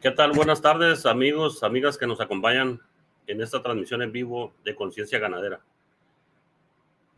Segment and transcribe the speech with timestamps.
[0.00, 0.32] ¿Qué tal?
[0.32, 2.80] Buenas tardes, amigos, amigas que nos acompañan
[3.26, 5.60] en esta transmisión en vivo de Conciencia Ganadera.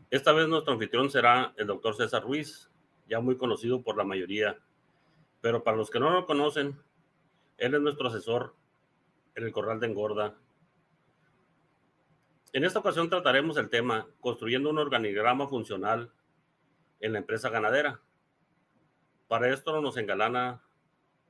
[0.09, 2.69] Esta vez nuestro anfitrión será el doctor César Ruiz,
[3.09, 4.57] ya muy conocido por la mayoría,
[5.41, 6.79] pero para los que no lo conocen,
[7.57, 8.55] él es nuestro asesor
[9.35, 10.35] en el Corral de Engorda.
[12.53, 16.11] En esta ocasión trataremos el tema construyendo un organigrama funcional
[16.99, 18.01] en la empresa ganadera.
[19.27, 20.61] Para esto nos engalana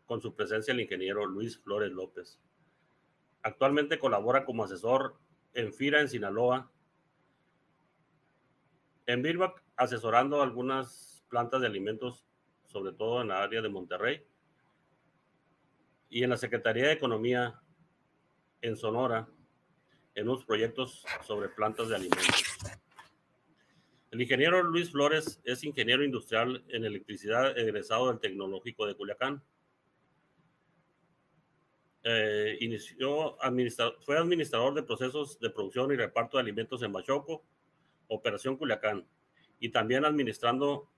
[0.07, 2.39] con su presencia el ingeniero Luis Flores López.
[3.43, 5.17] Actualmente colabora como asesor
[5.53, 6.71] en FIRA en Sinaloa,
[9.05, 12.25] en Bilbao asesorando algunas plantas de alimentos,
[12.65, 14.25] sobre todo en la área de Monterrey,
[16.09, 17.61] y en la Secretaría de Economía
[18.61, 19.27] en Sonora,
[20.15, 22.43] en unos proyectos sobre plantas de alimentos.
[24.09, 29.43] El ingeniero Luis Flores es ingeniero industrial en electricidad egresado del Tecnológico de Culiacán.
[32.03, 33.37] Eh, inició
[34.01, 37.43] fue administrador de procesos de producción y reparto de alimentos en Bachoco,
[38.07, 39.05] Operación Culiacán,
[39.59, 40.89] y también administrando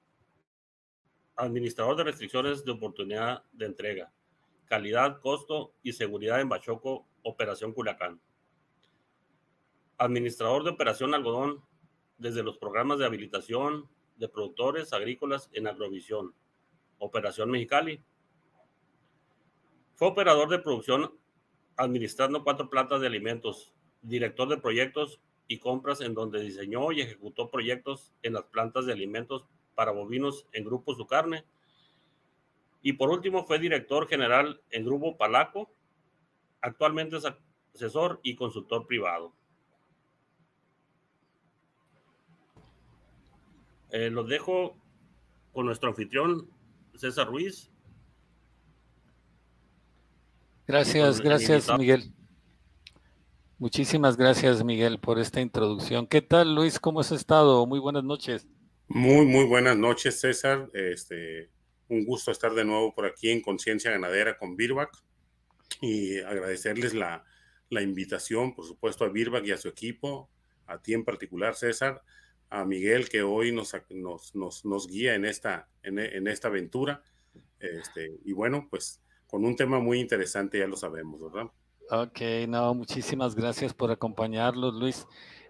[1.36, 4.12] administrador de restricciones de oportunidad de entrega,
[4.66, 8.22] calidad, costo y seguridad en Bachoco, Operación Culiacán.
[9.98, 11.64] Administrador de operación algodón
[12.18, 16.36] desde los programas de habilitación de productores agrícolas en Agrovisión,
[17.00, 18.04] Operación Mexicali.
[20.00, 21.12] Fue operador de producción
[21.76, 27.52] administrando cuatro plantas de alimentos, director de proyectos y compras en donde diseñó y ejecutó
[27.52, 31.44] proyectos en las plantas de alimentos para bovinos en Grupo Su Carne.
[32.82, 35.70] Y por último fue director general en Grupo Palaco.
[36.62, 37.26] Actualmente es
[37.76, 39.34] asesor y consultor privado.
[43.90, 44.78] Eh, los dejo
[45.52, 46.50] con nuestro anfitrión,
[46.96, 47.70] César Ruiz.
[50.70, 52.14] Gracias, gracias, Miguel.
[53.58, 56.06] Muchísimas gracias, Miguel, por esta introducción.
[56.06, 56.80] ¿Qué tal, Luis?
[56.80, 57.66] ¿Cómo has estado?
[57.66, 58.48] Muy buenas noches.
[58.88, 60.70] Muy, muy buenas noches, César.
[60.76, 61.50] Este,
[61.88, 64.92] un gusto estar de nuevo por aquí en Conciencia Ganadera con Birbac
[65.82, 67.26] y agradecerles la,
[67.72, 70.30] la invitación, por supuesto, a Birbac y a su equipo,
[70.68, 72.04] a ti en particular, César,
[72.52, 73.74] a Miguel que hoy nos,
[74.36, 77.02] nos, nos, guía en esta, en, esta aventura.
[77.60, 81.52] Este, y bueno, pues con un tema muy interesante, ya lo sabemos, ¿verdad?
[81.92, 85.08] Ok, no, muchísimas gracias por acompañarlos, Luis.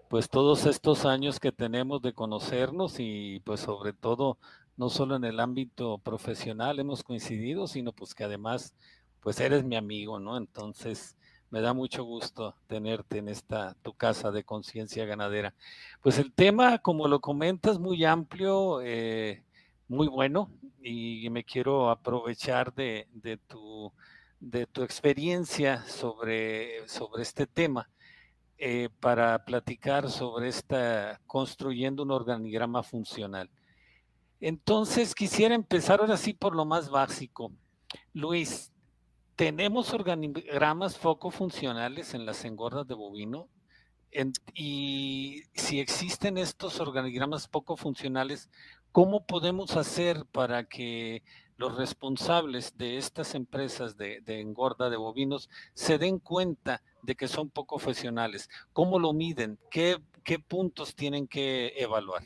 [0.08, 4.38] Pues todos estos años que tenemos de conocernos y pues sobre todo,
[4.76, 8.74] no solo en el ámbito profesional hemos coincidido, sino pues que además,
[9.20, 10.36] pues eres mi amigo, ¿no?
[10.36, 11.16] Entonces,
[11.50, 15.54] me da mucho gusto tenerte en esta tu casa de conciencia ganadera.
[16.02, 19.42] Pues el tema, como lo comentas, muy amplio, eh,
[19.90, 20.48] muy bueno,
[20.80, 23.08] y me quiero aprovechar de,
[23.48, 23.92] tu,
[24.38, 27.90] de tu experiencia sobre, sobre este tema.
[28.62, 33.48] Eh, para platicar sobre esta construyendo un organigrama funcional.
[34.38, 37.50] Entonces quisiera empezar ahora sí por lo más básico.
[38.12, 38.70] Luis,
[39.34, 43.48] tenemos organigramas poco funcionales en las engordas de bovino.
[44.52, 48.50] y si existen estos organigramas poco funcionales,
[48.92, 51.22] ¿cómo podemos hacer para que
[51.56, 57.50] los responsables de estas empresas de, engorda de bovinos se den cuenta de que son
[57.50, 58.48] poco funcionales?
[58.72, 59.58] ¿Cómo lo miden?
[59.70, 59.98] ¿Qué,
[60.46, 62.22] puntos tienen que evaluar?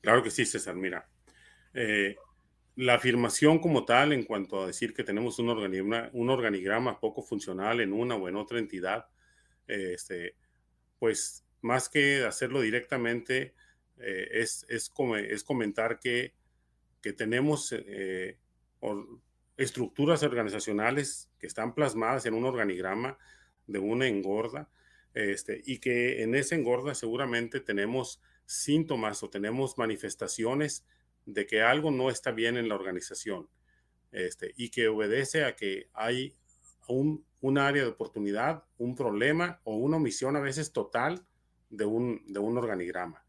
[0.00, 0.74] Claro que sí, César.
[0.76, 1.08] Mira,
[1.74, 2.16] eh,
[2.76, 7.22] la afirmación como tal en cuanto a decir que tenemos un organigrama, un organigrama poco
[7.22, 9.06] funcional en una o en otra entidad,
[9.66, 10.36] este,
[10.98, 13.54] pues más que hacerlo directamente,
[14.00, 14.92] eh, es, es,
[15.28, 16.34] es comentar que,
[17.00, 18.38] que tenemos eh,
[19.56, 23.18] estructuras organizacionales que están plasmadas en un organigrama
[23.66, 24.70] de una engorda,
[25.14, 30.86] este, y que en esa engorda seguramente tenemos síntomas o tenemos manifestaciones
[31.26, 33.48] de que algo no está bien en la organización
[34.12, 36.34] este, y que obedece a que hay
[36.88, 37.24] un,
[37.58, 41.26] área de oportunidad, un problema o una omisión a veces total
[41.68, 43.22] de un, de un organigrama.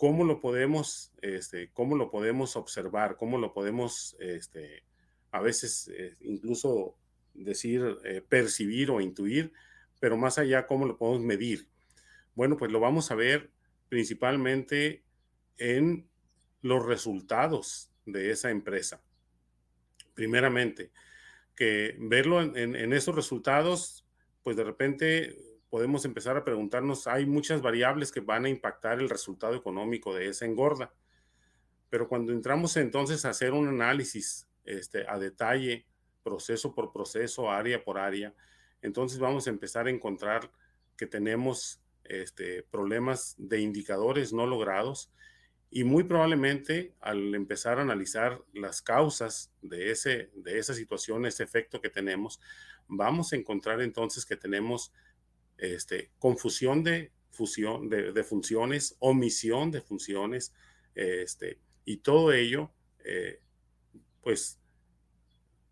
[0.00, 3.18] ¿Cómo lo podemos, este, cómo lo podemos observar?
[3.18, 4.82] ¿Cómo lo podemos, este,
[5.30, 6.96] a veces eh, incluso
[7.34, 9.52] decir, eh, percibir o intuir?
[9.98, 11.68] Pero más allá, ¿cómo lo podemos medir?
[12.34, 13.50] Bueno, pues lo vamos a ver
[13.90, 15.04] principalmente
[15.58, 16.08] en
[16.62, 19.02] los resultados de esa empresa.
[20.14, 20.92] Primeramente,
[21.54, 24.06] que verlo en, esos resultados,
[24.44, 25.36] pues de repente
[25.70, 30.28] podemos empezar a preguntarnos, hay muchas variables que van a impactar el resultado económico de
[30.28, 30.92] esa engorda.
[31.88, 35.86] Pero cuando entramos entonces a hacer un análisis este, a detalle
[36.22, 38.34] proceso por proceso, área por área.
[38.82, 40.50] Entonces vamos a empezar a encontrar
[40.96, 45.12] que tenemos este, problemas de indicadores no logrados
[45.70, 51.44] y muy probablemente al empezar a analizar las causas de, ese, de esa situación, ese
[51.44, 52.40] efecto que tenemos,
[52.88, 54.92] vamos a encontrar entonces que tenemos
[55.60, 60.54] este, confusión de, funciones, omisión de funciones,
[60.94, 62.72] este, y todo ello,
[63.04, 63.40] eh,
[64.22, 64.58] pues,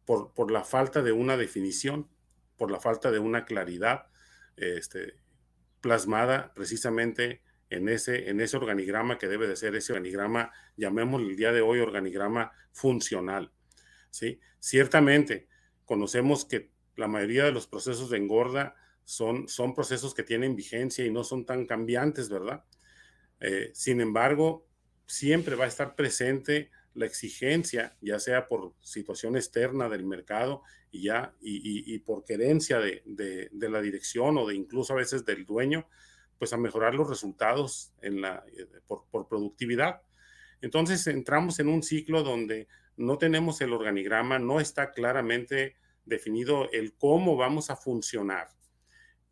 [0.05, 2.09] por, la falta de una definición,
[2.57, 4.07] por la falta de una claridad
[4.57, 5.15] este,
[5.81, 11.37] plasmada precisamente en ese, en ese organigrama que debe de ser ese organigrama, llamémoslo el
[11.37, 13.53] día de hoy organigrama funcional.
[14.11, 14.41] ¿sí?
[14.59, 15.49] Ciertamente,
[15.85, 18.75] conocemos que la mayoría de los procesos de engorda
[19.09, 22.63] son, son procesos que tienen vigencia y no son tan cambiantes, ¿verdad?
[23.41, 24.67] Eh, sin embargo,
[25.07, 31.05] siempre va a estar presente la exigencia, ya sea por situación externa del mercado y
[31.05, 35.89] ya y, por querencia de, de, la dirección o de incluso a veces del dueño,
[36.39, 40.03] pues a mejorar los resultados en la, eh, por, por productividad.
[40.61, 42.69] Entonces entramos en un ciclo donde
[42.99, 48.58] no tenemos el organigrama, no está claramente definido el cómo vamos a funcionar.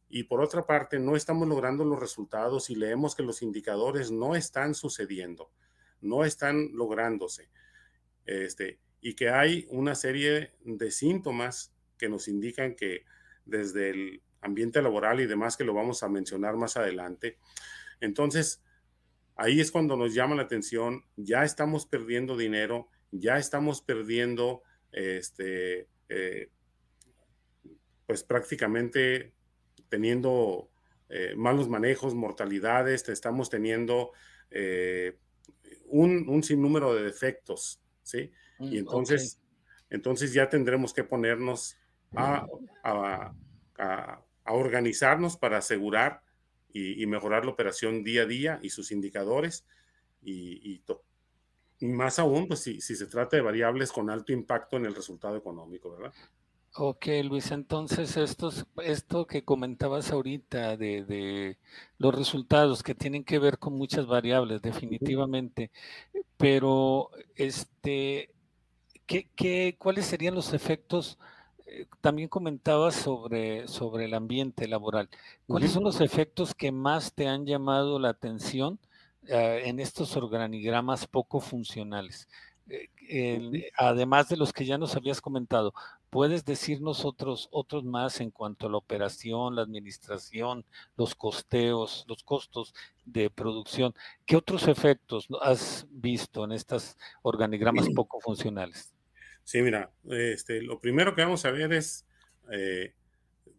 [0.08, 4.36] Y por otra parte, no estamos logrando los resultados y leemos que los indicadores no
[4.36, 5.50] están sucediendo,
[6.00, 7.50] no están lográndose.
[8.24, 13.04] Este, y que hay una serie de síntomas que nos indican que
[13.44, 17.38] desde el ambiente laboral y demás, que lo vamos a mencionar más adelante,
[18.00, 18.62] entonces
[19.34, 24.62] ahí es cuando nos llama la atención, ya estamos perdiendo dinero, ya estamos perdiendo
[24.92, 26.50] este, eh,
[28.06, 29.35] pues prácticamente
[29.88, 30.70] teniendo
[31.08, 34.12] eh, malos manejos, mortalidades, estamos teniendo
[34.50, 35.18] eh,
[35.86, 38.32] un, sinnúmero de defectos, ¿sí?
[38.58, 39.40] y mm, entonces,
[39.90, 41.76] entonces ya tendremos que ponernos
[42.14, 42.46] a,
[44.48, 46.22] organizarnos para asegurar
[46.72, 49.66] y, mejorar la operación día a día y sus indicadores
[50.22, 50.82] y,
[51.78, 54.94] y más aún, pues si, si se trata de variables con alto impacto en el
[54.94, 56.12] resultado económico, ¿verdad?
[56.78, 61.56] Ok, Luis, entonces estos, esto que comentabas ahorita de,
[61.96, 65.70] los resultados que tienen que ver con muchas variables, definitivamente,
[66.36, 68.30] pero este,
[69.06, 71.18] ¿qué, qué, cuáles serían los efectos?
[71.66, 75.08] Eh, también comentabas sobre, sobre el ambiente laboral.
[75.46, 78.78] ¿Cuáles son los efectos que más te han llamado la atención
[79.28, 82.28] eh, en estos organigramas poco funcionales?
[82.68, 85.72] Eh, además de los que ya nos habías comentado,
[86.10, 90.64] ¿puedes decirnos otros, otros más en cuanto a la operación, la administración,
[90.96, 92.74] los costeos, los costos
[93.04, 93.94] de producción?
[94.24, 98.92] ¿Qué otros efectos has visto en estos organigramas poco funcionales?
[99.44, 102.04] Sí, mira, este, lo primero que vamos a ver es
[102.50, 102.94] eh,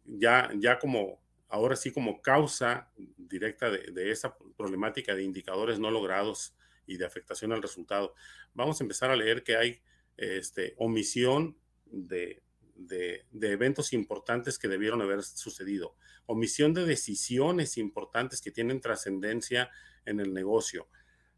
[0.06, 5.90] ya, ya como, ahora sí como causa directa de, de esa problemática de indicadores no
[5.90, 6.54] logrados
[6.88, 8.16] y de afectación al resultado.
[8.54, 9.82] Vamos a empezar a leer que hay
[10.18, 12.42] este, omisión de,
[12.78, 15.96] de, eventos importantes que debieron haber sucedido,
[16.26, 19.70] omisión de decisiones importantes que tienen trascendencia
[20.06, 20.88] en el negocio.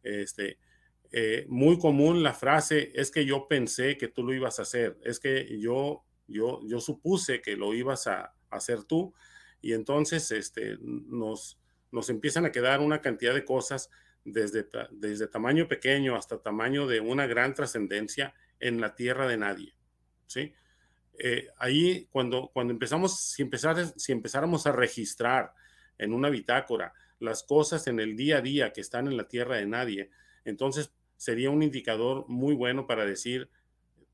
[0.03, 0.59] Este,
[1.11, 4.97] eh, muy común la frase es que yo pensé que tú lo ibas a hacer,
[5.03, 9.13] es que yo, yo, yo supuse que lo ibas a, hacer tú
[9.61, 11.59] y entonces este, nos,
[11.91, 13.91] nos empiezan a quedar una cantidad de cosas
[14.31, 19.73] desde, desde tamaño pequeño hasta tamaño de una gran trascendencia en la tierra de nadie.
[20.27, 20.53] ¿sí?
[21.17, 25.53] Eh, ahí cuando, cuando empezamos, si, empezar, si empezáramos a registrar
[25.97, 29.57] en una bitácora las cosas en el día a día que están en la tierra
[29.57, 30.09] de nadie,
[30.45, 33.49] entonces sería un indicador muy bueno para decir,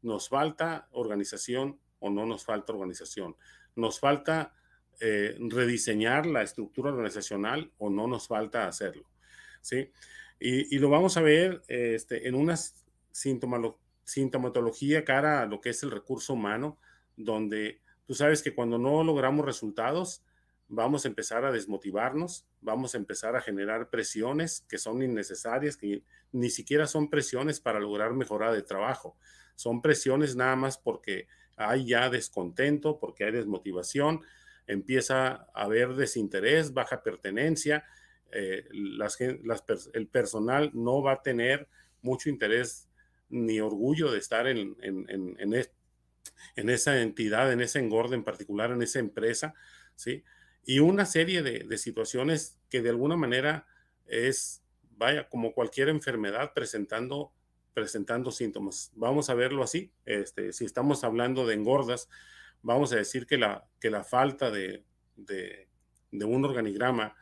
[0.02, 3.36] nos falta organización o no nos falta organización,
[3.76, 4.56] nos falta
[5.00, 9.08] eh, rediseñar la estructura organizacional o no nos falta hacerlo.
[9.66, 9.92] ¿Sí?
[10.40, 12.56] Y, lo vamos a ver este, en una
[13.14, 16.78] sintomatología cara a lo que es el recurso humano,
[17.18, 20.24] donde tú sabes que cuando no logramos resultados,
[20.68, 26.04] vamos a empezar a desmotivarnos, vamos a empezar a generar presiones que son innecesarias, que
[26.32, 29.18] ni siquiera son presiones para lograr mejora de trabajo,
[29.56, 34.22] son presiones nada más porque hay ya descontento, porque hay desmotivación,
[34.68, 37.86] empieza a haber desinterés, baja pertenencia,
[38.32, 38.68] eh,
[39.94, 41.68] el personal no va a tener
[42.02, 42.90] mucho interés
[43.30, 49.00] ni orgullo de estar en, en, esa entidad, en ese engorde en particular, en esa
[49.00, 49.54] empresa,
[49.96, 50.24] ¿sí?
[50.64, 53.68] Y una serie de, situaciones que de alguna manera
[54.06, 54.64] es,
[54.98, 57.34] vaya, como cualquier enfermedad presentando
[57.74, 58.92] presentando síntomas.
[58.96, 59.92] Vamos a verlo así.
[60.06, 62.10] Este, si estamos hablando de engordas,
[62.62, 64.86] vamos a decir que la, que la falta de,
[65.18, 65.68] de,
[66.12, 67.16] un organigrama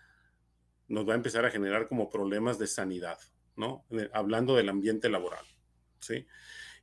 [0.93, 3.19] nos va a empezar a generar como problemas de sanidad,
[3.55, 3.85] ¿no?
[4.13, 5.45] Hablando del ambiente laboral,
[5.99, 6.25] ¿sí?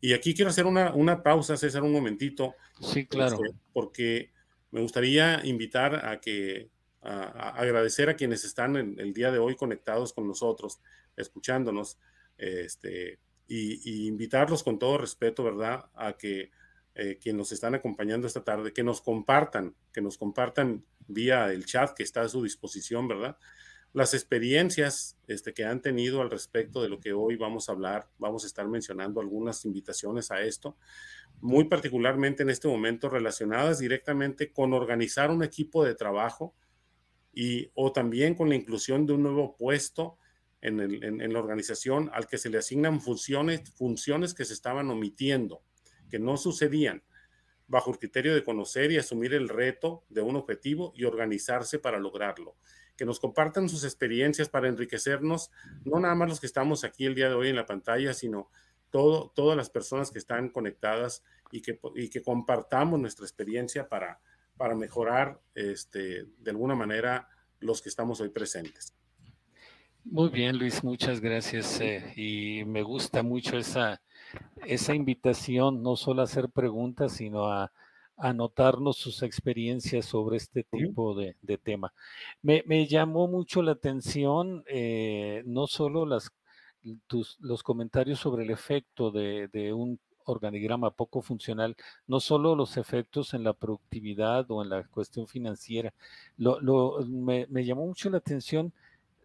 [0.00, 2.55] Y aquí quiero hacer una, una pausa, César, un momentito.
[2.81, 3.37] Sí, claro.
[3.37, 4.33] Este, porque
[4.71, 6.71] me gustaría invitar a que,
[7.02, 10.81] a, agradecer a quienes están el día de hoy conectados con nosotros,
[11.17, 11.99] escuchándonos,
[12.38, 16.50] este, y, invitarlos con todo respeto, ¿verdad?, a que
[16.95, 21.67] eh, quienes nos están acompañando esta tarde, que nos compartan, que nos compartan vía el
[21.67, 23.37] chat que está a su disposición, ¿verdad?
[23.92, 28.09] Las experiencias este, que han tenido al respecto de lo que hoy vamos a hablar,
[28.18, 30.76] vamos a estar mencionando algunas invitaciones a esto,
[31.40, 36.54] muy particularmente en este momento relacionadas directamente con organizar un equipo de trabajo
[37.32, 40.18] y o también con la inclusión de un nuevo puesto
[40.61, 45.62] en, la organización al que se le asignan funciones, funciones que se estaban omitiendo,
[46.11, 47.02] que no sucedían,
[47.66, 51.99] bajo el criterio de conocer y asumir el reto de un objetivo y organizarse para
[51.99, 52.56] lograrlo.
[53.00, 55.50] Que nos compartan sus experiencias para enriquecernos,
[55.87, 58.50] no nada más los que estamos aquí el día de hoy en la pantalla, sino
[58.90, 64.21] todo, todas las personas que están conectadas y que, y que compartamos nuestra experiencia para,
[64.59, 67.26] para mejorar este, de alguna manera
[67.59, 68.95] los que estamos hoy presentes.
[70.04, 71.80] Muy bien, Luis, muchas gracias.
[71.80, 74.02] Eh, y me gusta mucho esa,
[74.66, 77.73] esa invitación, no solo a hacer preguntas, sino a,
[78.21, 81.93] anotarnos sus experiencias sobre este tipo de, tema.
[82.43, 86.31] Me, llamó mucho la atención eh, no solo las,
[87.41, 91.75] los comentarios sobre el efecto de, un organigrama poco funcional,
[92.07, 95.93] no solo los efectos en la productividad o en la cuestión financiera,
[96.37, 98.73] lo, me, me llamó mucho la atención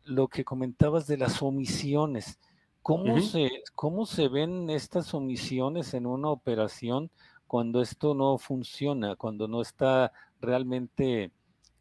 [0.05, 2.39] lo que comentabas de las omisiones.
[2.81, 7.09] ¿Cómo, se, ¿Cómo se ven estas omisiones en una operación
[7.47, 10.11] cuando esto no funciona, cuando no está
[10.41, 11.31] realmente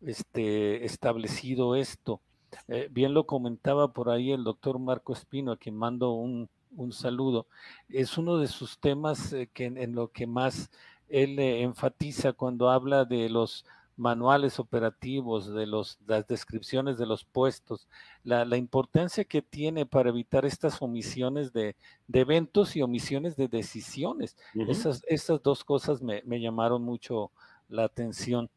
[0.01, 2.21] este, establecido esto?
[2.69, 6.49] Eh, bien lo comentaba por ahí el doctor Marco Espino, a quien mando un,
[6.91, 7.47] saludo.
[7.89, 10.71] Es uno de sus temas eh, que en, lo que más
[11.09, 13.65] él enfatiza cuando habla de los
[13.97, 17.89] manuales operativos, de los, las descripciones de los puestos,
[18.25, 21.77] la, importancia que tiene para evitar estas omisiones de,
[22.13, 24.37] eventos y omisiones de decisiones.
[24.69, 27.31] esas, esas, dos cosas me, llamaron mucho
[27.69, 28.51] la atención.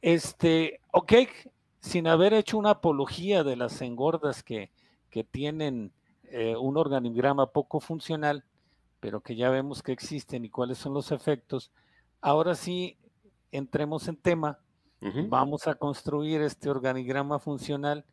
[0.00, 1.12] Este, ok,
[1.80, 4.70] sin haber hecho una apología de las engordas que,
[5.10, 5.92] que tienen
[6.30, 8.44] eh, un organigrama poco funcional,
[9.00, 11.70] pero que ya vemos que existen y cuáles son los efectos,
[12.20, 12.96] ahora sí
[13.52, 14.58] entremos en tema
[15.00, 18.04] Vamos a construir este organigrama funcional,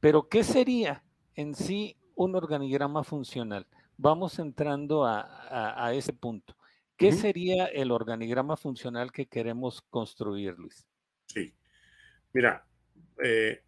[0.00, 3.66] pero ¿qué sería en sí un organigrama funcional?
[3.96, 6.56] Vamos entrando a, ese punto.
[6.96, 10.86] ¿Qué sería el organigrama funcional que queremos construir, Luis?
[11.26, 11.54] Sí.
[12.32, 12.64] Mira,
[13.22, 13.62] eh,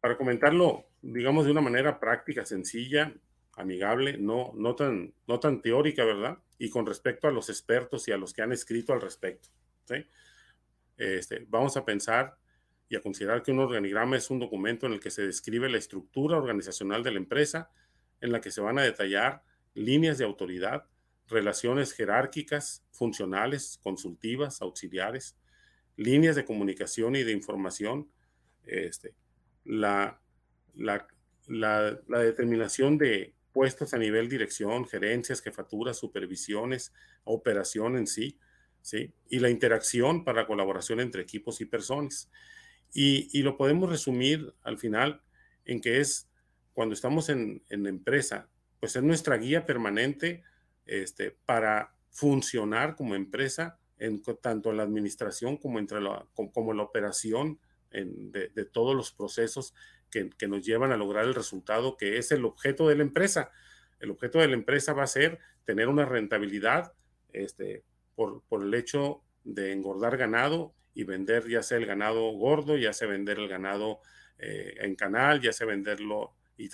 [0.00, 3.14] para comentarlo, digamos, de una manera práctica, sencilla,
[3.56, 6.38] amigable, no, no, tan, no tan teórica, ¿verdad?
[6.58, 9.48] Y con respecto a los expertos y a los que han escrito al respecto.
[9.84, 10.06] ¿sí?
[10.96, 12.36] Este, vamos a pensar
[12.88, 15.78] y a considerar que un organigrama es un documento en el que se describe la
[15.78, 17.70] estructura organizacional de la empresa,
[18.20, 19.42] en la que se van a detallar
[19.74, 20.86] líneas de autoridad,
[21.28, 25.36] relaciones jerárquicas, funcionales, consultivas, auxiliares,
[25.96, 28.08] líneas de comunicación y de información,
[28.64, 29.14] este,
[29.64, 30.20] la,
[30.74, 31.06] la,
[31.46, 36.92] la, la, determinación de puestos a nivel dirección, gerencias, jefaturas, supervisiones,
[37.24, 38.38] operación en sí,
[38.92, 42.30] y la interacción para la colaboración entre equipos y personas.
[42.92, 45.22] Y, lo podemos resumir al final
[45.64, 46.28] en que es
[46.72, 48.48] cuando estamos en, la empresa,
[48.80, 50.42] pues es nuestra guía permanente
[50.86, 56.82] este, para funcionar como empresa, en, tanto en la administración como, entre la, como, la
[56.82, 57.58] operación
[57.90, 59.74] de, todos los procesos
[60.10, 63.50] que, que, nos llevan a lograr el resultado que es el objeto de la empresa.
[63.98, 66.92] El objeto de la empresa va a ser tener una rentabilidad
[67.32, 67.84] este,
[68.14, 73.08] por, el hecho de engordar ganado y vender ya sea el ganado gordo, ya sea
[73.08, 74.00] vender el ganado
[74.38, 76.68] eh, en canal, ya sea venderlo y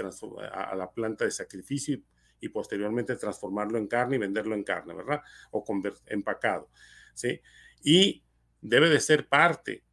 [0.53, 1.99] a, la planta de sacrificio
[2.41, 5.23] y, posteriormente transformarlo en carne y venderlo en carne, ¿verdad?
[5.51, 5.65] O
[6.07, 6.71] empacado,
[7.15, 7.41] ¿sí?
[7.83, 8.23] Y
[8.61, 9.85] debe de ser parte,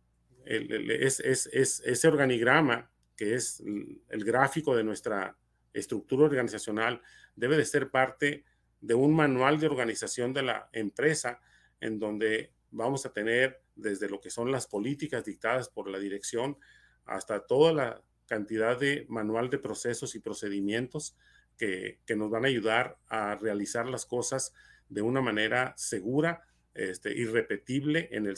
[0.45, 3.63] es, ese organigrama que es
[4.09, 5.35] el gráfico de nuestra
[5.73, 7.01] estructura organizacional,
[7.35, 8.45] debe de ser parte
[8.81, 11.39] de un manual de organización de la empresa
[11.79, 16.57] en donde vamos a tener desde lo que son las políticas dictadas por la dirección
[17.05, 21.15] hasta toda la cantidad de manual de procesos y procedimientos
[21.57, 24.53] que, nos van a ayudar a realizar las cosas
[24.89, 28.37] de una manera segura este, y repetible en, el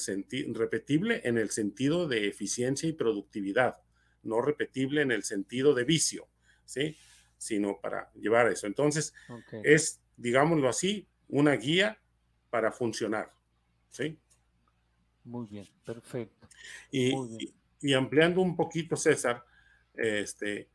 [0.55, 3.77] repetible en el sentido de eficiencia y productividad,
[4.24, 6.29] no repetible en el sentido de vicio,
[6.65, 6.96] ¿sí?
[7.38, 8.67] sino para llevar eso.
[8.67, 9.13] Entonces,
[9.63, 11.97] es, digámoslo así, una guía
[12.49, 13.31] para funcionar.
[13.89, 14.17] ¿sí?
[15.23, 16.47] Muy bien, perfecto.
[16.91, 17.13] Y,
[17.81, 19.43] y, ampliando un poquito, César,
[19.93, 20.69] este,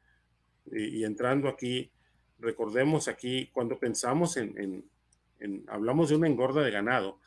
[0.72, 1.90] y, entrando aquí,
[2.38, 4.84] recordemos aquí, cuando pensamos en,
[5.68, 7.20] hablamos de una engorda de ganado,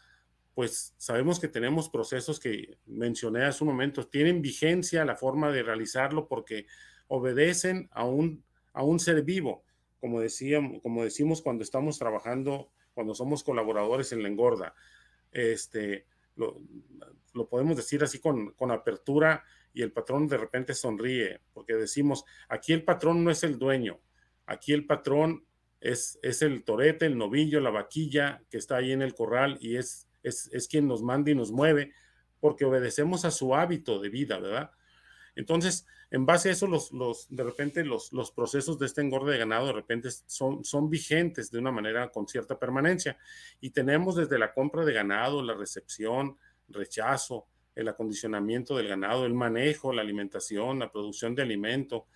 [0.55, 5.61] pues sabemos que tenemos procesos que mencioné hace un momento, tienen vigencia la forma de
[5.61, 6.65] realizarlo porque
[7.07, 8.43] obedecen a un,
[8.73, 9.63] a un ser vivo,
[9.99, 14.73] como, decíamos, como decimos cuando estamos trabajando, cuando somos colaboradores en la engorda.
[15.31, 16.59] Este, lo,
[17.49, 22.73] podemos decir así con, con apertura y el patrón de repente sonríe, porque decimos, aquí
[22.73, 23.99] el patrón no es el dueño,
[24.47, 25.45] aquí el patrón
[25.79, 29.77] es, es el torete, el novillo, la vaquilla que está ahí en el corral y
[29.77, 31.93] es, es, es quien nos manda y nos mueve,
[32.39, 34.71] porque obedecemos a su hábito de vida, ¿verdad?
[35.37, 39.33] Entonces, en base a eso, los, los, de repente los, los procesos de este engorde
[39.33, 43.19] de ganado de repente son, son vigentes de una manera con cierta permanencia.
[43.61, 46.37] Y tenemos desde la compra de ganado, la recepción,
[46.69, 52.07] rechazo, el acondicionamiento del ganado, el manejo, la alimentación, la producción de alimento,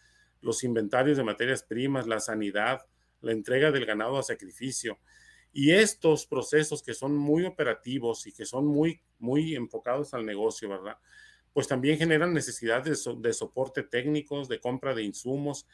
[0.42, 2.82] los inventarios de materias primas, la sanidad,
[3.22, 4.98] la entrega del ganado a sacrificio.
[5.54, 10.70] Y estos procesos que son muy operativos y que son muy, muy enfocados al negocio,
[10.70, 10.98] ¿verdad?
[11.54, 15.68] Pues también generan necesidades de, soporte técnicos, de compra de insumos,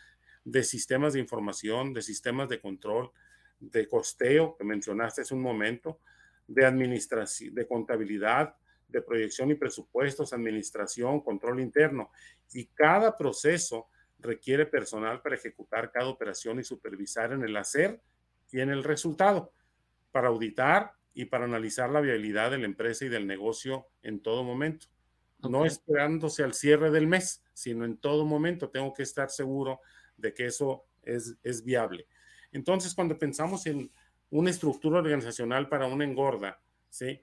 [0.44, 3.12] de sistemas de información, de sistemas de control,
[3.60, 6.00] de costeo, que mencionaste hace un momento,
[6.48, 8.56] de administración, de contabilidad,
[8.88, 12.12] de proyección y presupuestos, administración, control interno.
[12.54, 13.88] Y cada proceso
[14.20, 18.02] requiere personal para ejecutar cada operación y supervisar en el hacer
[18.52, 19.54] y en el resultado,
[20.12, 24.44] para auditar y para analizar la viabilidad de la empresa y del negocio en todo
[24.44, 24.88] momento.
[25.40, 29.82] No esperándose al cierre del mes, sino en todo momento tengo que estar seguro
[30.18, 32.08] de que eso es, es viable.
[32.52, 33.92] Entonces, cuando pensamos en
[34.30, 37.22] una estructura organizacional para una engorda, ¿sí?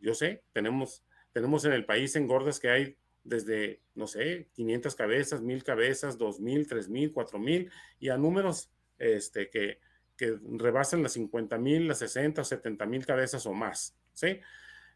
[0.00, 5.42] yo sé, tenemos, tenemos en el país engordas que hay desde, no sé, 500 cabezas,
[5.42, 9.78] 1000 cabezas, 2000, 3000, 4000 y a números este, que,
[10.16, 14.40] que rebasan las 50 mil, las 60 o 70 mil cabezas o más, ¿sí?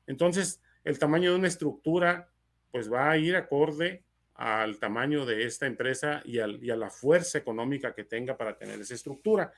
[0.07, 2.31] Entonces, el tamaño de una estructura,
[2.71, 7.39] pues va a ir acorde al tamaño de esta empresa y, y a la fuerza
[7.39, 9.53] económica que tenga para tener esa estructura.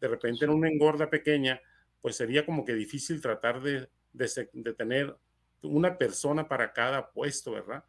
[0.00, 1.60] De repente, en una engorda pequeña,
[2.00, 5.16] pues sería como que difícil tratar de de, tener
[5.62, 7.84] una persona para cada puesto, ¿verdad?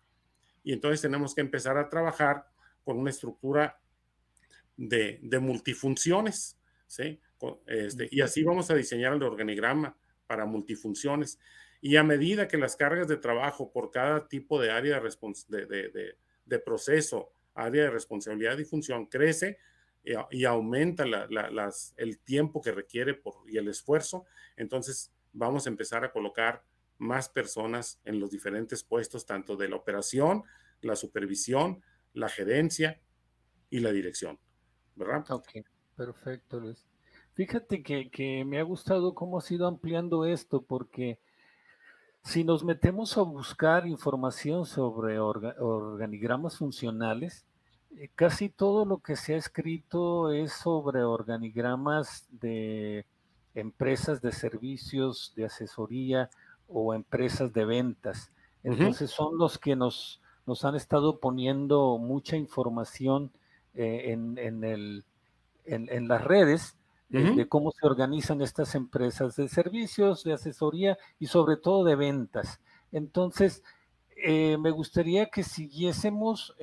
[0.63, 2.48] Y entonces tenemos que empezar a trabajar
[2.84, 3.80] con una estructura
[4.78, 7.19] de, multifunciones, ¿sí?
[7.67, 11.39] Este, y así vamos a diseñar el organigrama para multifunciones.
[11.86, 16.15] Y a medida que las cargas de trabajo por cada tipo de área de,
[16.46, 19.58] de, proceso, área de responsabilidad y función crece
[20.32, 24.24] y, aumenta las, el tiempo que requiere por, y el esfuerzo,
[24.56, 26.63] entonces vamos a empezar a colocar
[27.00, 30.43] más personas en los diferentes puestos, tanto de la operación,
[30.80, 33.02] la supervisión, la gerencia
[33.69, 34.39] y la dirección.
[34.96, 35.26] ¿Verdad?
[35.32, 35.50] Ok,
[35.98, 36.88] perfecto, Luis.
[37.34, 41.19] Fíjate que, me ha gustado cómo has ido ampliando esto, porque
[42.23, 47.45] si nos metemos a buscar información sobre organigramas funcionales,
[47.97, 53.05] eh, casi todo lo que se ha escrito es sobre organigramas de
[53.55, 56.29] empresas de servicios de asesoría
[56.67, 58.31] o empresas de ventas.
[58.63, 63.31] Entonces son los que nos, nos han estado poniendo mucha información
[63.75, 65.03] eh, en, en, el,
[65.65, 66.77] en, las redes
[67.13, 71.95] eh, de cómo se organizan estas empresas de servicios, de asesoría y sobre todo de
[71.95, 72.60] ventas.
[72.91, 73.63] Entonces,
[74.17, 76.56] eh, me gustaría que siguiésemos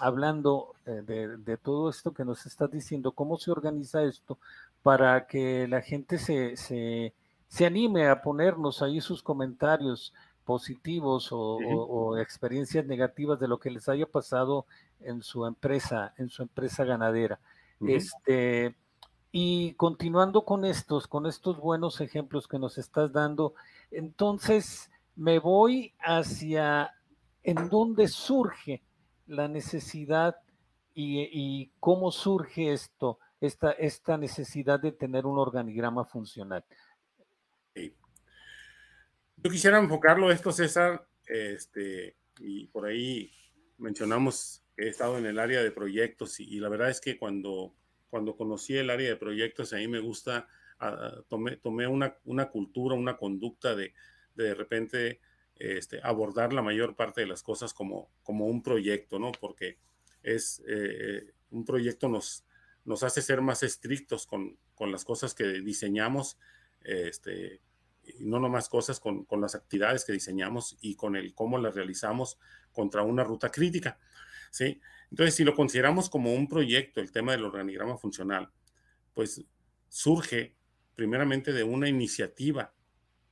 [0.00, 4.38] hablando de, de, todo esto que nos estás diciendo, cómo se organiza esto,
[4.82, 10.14] para que la gente se, se, anime a ponernos ahí sus comentarios
[10.44, 14.66] positivos o, experiencias negativas de lo que les haya pasado
[15.00, 17.38] en su empresa, en su empresa ganadera.
[17.86, 18.74] Este,
[19.32, 23.54] y continuando con estos, con estos buenos ejemplos que nos estás dando,
[23.90, 26.94] entonces me voy hacia
[27.42, 28.82] en dónde surge
[29.26, 30.36] la necesidad
[30.94, 36.62] y, cómo surge esto esta, esta necesidad de tener un organigrama funcional.
[37.74, 43.32] Yo quisiera enfocarlo esto, César, este, y por ahí
[43.78, 47.74] mencionamos que he estado en el área de proyectos y, la verdad es que cuando
[48.10, 50.48] cuando conocí el área de proyectos, ahí me gusta,
[50.80, 53.94] uh, tomé, tomé una, una, cultura, una conducta de
[54.34, 55.20] de, repente
[55.56, 59.32] este, abordar la mayor parte de las cosas como, como un proyecto, ¿no?
[59.32, 59.78] Porque
[60.22, 62.44] es eh, un proyecto nos,
[62.84, 66.38] nos hace ser más estrictos con, con las cosas que diseñamos,
[66.82, 67.60] este,
[68.02, 71.74] y no nomás cosas con, con, las actividades que diseñamos y con el cómo las
[71.74, 72.38] realizamos
[72.72, 73.98] contra una ruta crítica,
[74.50, 74.80] ¿sí?
[75.10, 78.50] Entonces, si lo consideramos como un proyecto, el tema del organigrama funcional,
[79.14, 79.44] pues
[79.88, 80.54] surge
[80.94, 82.72] primeramente de una iniciativa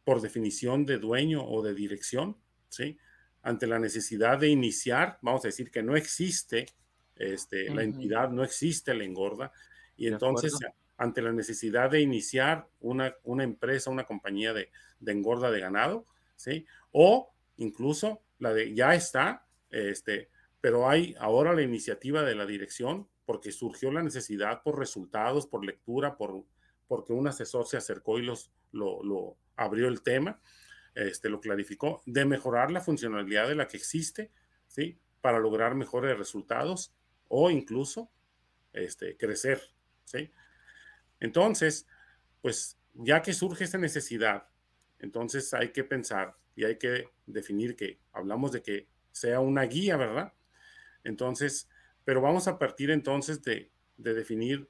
[0.04, 2.36] por definición de dueño o de dirección,
[2.68, 2.98] ¿sí?
[3.42, 6.66] Ante la necesidad de iniciar, vamos a decir que no existe
[7.14, 9.52] este, la entidad, no existe la engorda,
[9.96, 10.54] y entonces
[10.96, 16.06] ante la necesidad de iniciar una, una empresa, una compañía de, de, engorda de ganado,
[16.34, 16.66] ¿sí?
[16.90, 23.08] O incluso la de ya está, este, pero hay ahora la iniciativa de la dirección
[23.24, 26.44] porque surgió la necesidad por resultados, por lectura, por,
[26.86, 30.40] porque un asesor se acercó y los, lo, abrió el tema,
[30.94, 34.30] este, lo clarificó, de mejorar la funcionalidad de la que existe,
[34.66, 34.98] ¿sí?
[35.20, 36.94] Para lograr mejores resultados
[37.28, 38.10] o incluso
[38.72, 39.60] este, crecer,
[40.04, 40.32] ¿sí?
[41.20, 41.86] Entonces,
[42.40, 44.48] pues ya que surge esta necesidad,
[44.98, 49.96] entonces hay que pensar y hay que definir que hablamos de que sea una guía,
[49.96, 50.32] ¿verdad?
[51.08, 51.68] Entonces,
[52.04, 54.68] pero vamos a partir entonces de, de definir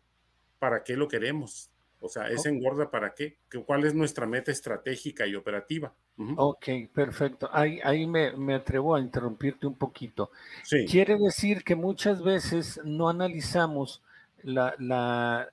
[0.59, 1.71] para qué lo queremos.
[2.01, 3.39] O sea, ¿es engorda para qué?
[3.67, 5.93] ¿Cuál es nuestra meta estratégica y operativa?
[6.37, 7.49] Ok, perfecto.
[7.53, 10.31] Ahí, ahí me, me, atrevo a interrumpirte un poquito.
[10.63, 10.87] Sí.
[10.87, 14.03] Quiere decir que muchas veces no analizamos
[14.43, 15.49] la, la,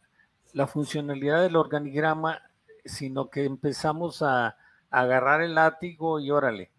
[0.54, 2.42] la funcionalidad del organigrama,
[2.84, 4.56] sino que empezamos a, a,
[4.90, 6.72] agarrar el látigo y órale,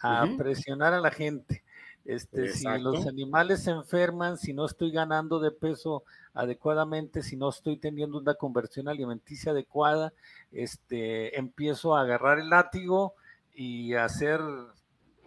[0.00, 1.63] a presionar a la gente.
[2.04, 7.48] Este, si los animales se enferman, si no estoy ganando de peso adecuadamente, si no
[7.48, 10.12] estoy teniendo una conversión alimenticia adecuada,
[10.52, 13.14] este, empiezo a agarrar el látigo
[13.54, 14.40] y a hacer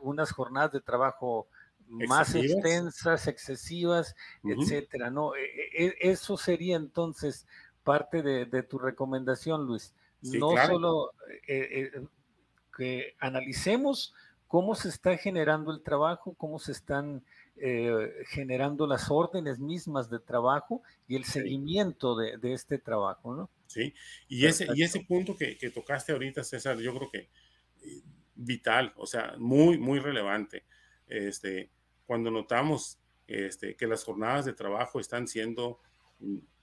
[0.01, 1.47] unas jornadas de trabajo
[1.87, 5.09] más extensas, excesivas, etcétera.
[5.09, 7.47] No, e, e, e, eso sería entonces
[7.83, 9.95] parte de, tu recomendación, Luis.
[10.21, 11.13] no solo
[11.47, 12.07] eh, eh,
[12.75, 14.13] que analicemos
[14.47, 17.23] cómo se está generando el trabajo, cómo se están
[17.57, 23.49] eh, generando las órdenes mismas de trabajo y el seguimiento de, de este trabajo, ¿no?
[23.67, 23.93] Sí,
[24.29, 27.29] y ese, y ese punto que, que, tocaste ahorita, César, yo creo que
[27.83, 28.01] eh,
[28.35, 30.63] vital, o sea, muy, muy relevante.
[31.07, 31.69] Este,
[32.05, 35.79] cuando notamos este, que las jornadas de trabajo están siendo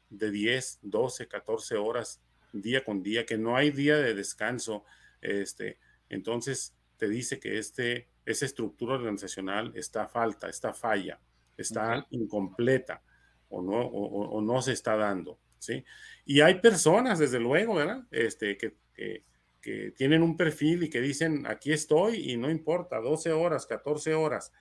[0.09, 2.21] de 10, 12, 14 horas
[2.53, 4.85] día con día, que no hay día de descanso,
[5.21, 11.21] este, entonces te dice que este, esa estructura organizacional está falta, está falla,
[11.57, 13.03] está incompleta
[13.49, 15.39] o no, o, no se está dando.
[15.59, 15.85] ¿sí?
[16.25, 18.05] Y hay personas, desde luego, ¿verdad?
[18.11, 19.25] Este, que, que,
[19.61, 24.15] que, tienen un perfil y que dicen, aquí estoy y no importa, 12 horas, 14
[24.15, 24.53] horas.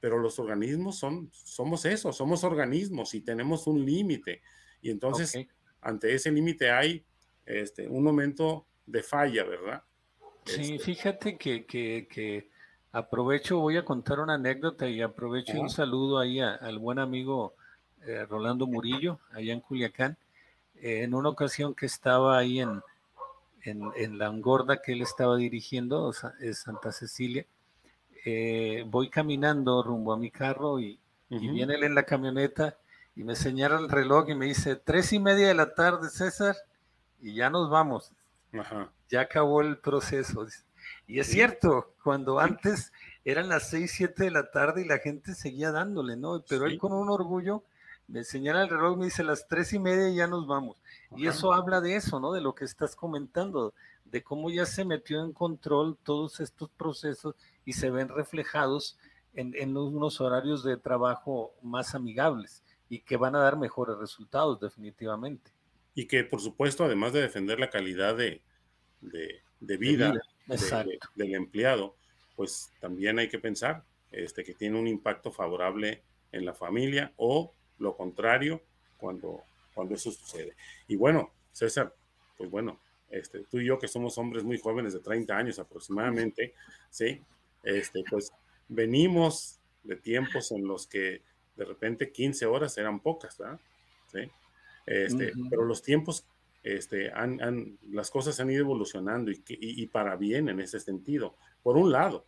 [0.00, 4.42] Pero los organismos son, somos eso, somos organismos y tenemos un límite.
[4.80, 5.36] Y entonces,
[5.80, 7.04] ante ese límite hay
[7.46, 9.84] este, un momento de falla, ¿verdad?
[10.44, 12.48] Sí, este fíjate que, que, que,
[12.92, 17.54] aprovecho, voy a contar una anécdota y aprovecho un saludo ahí al buen amigo
[18.06, 20.16] eh, Rolando Murillo, allá en Culiacán.
[20.76, 22.82] Eh, en una ocasión que estaba ahí en,
[23.62, 27.46] en, en, la engorda que él estaba dirigiendo, es Santa Cecilia,
[28.24, 32.76] eh, voy caminando rumbo a mi carro y, y, viene él en la camioneta
[33.16, 36.56] y me señala el reloj y me dice, tres y media de la tarde, César,
[37.20, 38.12] y ya nos vamos.
[38.52, 40.46] Ajá ya acabó el proceso.
[41.06, 42.92] Y es cierto, cuando antes
[43.26, 46.42] eran las 6, 7 de la tarde y la gente seguía dándole, ¿no?
[46.48, 47.62] Pero él con un orgullo
[48.08, 50.78] me señala el reloj, me dice las tres y media y ya nos vamos.
[51.14, 52.32] Y eso habla de eso, ¿no?
[52.32, 53.74] De lo que estás comentando,
[54.06, 57.34] de cómo ya se metió en control todos estos procesos
[57.66, 58.98] y se ven reflejados
[59.34, 64.58] en, en unos horarios de trabajo más amigables y que van a dar mejores resultados,
[64.58, 65.50] definitivamente.
[65.94, 68.42] Y que, por supuesto, además de defender la calidad de,
[69.02, 70.14] de, vida,
[71.14, 71.96] del empleado,
[72.36, 77.52] pues también hay que pensar este, que tiene un impacto favorable en la familia o
[77.78, 78.62] lo contrario
[78.96, 79.42] cuando,
[79.74, 80.54] cuando eso sucede.
[80.88, 81.94] Y bueno, César,
[82.38, 86.54] pues bueno, este, tú y yo que somos hombres muy jóvenes de 30 años aproximadamente,
[86.90, 87.20] ¿sí?
[87.62, 88.32] Este, pues
[88.68, 91.22] venimos de tiempos en los que
[91.56, 93.60] de repente 15 horas eran pocas, ¿verdad?
[94.10, 94.30] ¿Sí?
[94.86, 96.24] Este, Pero los tiempos
[96.62, 101.90] este, han, las cosas han ido evolucionando y, para bien en ese sentido, por un
[101.90, 102.24] lado.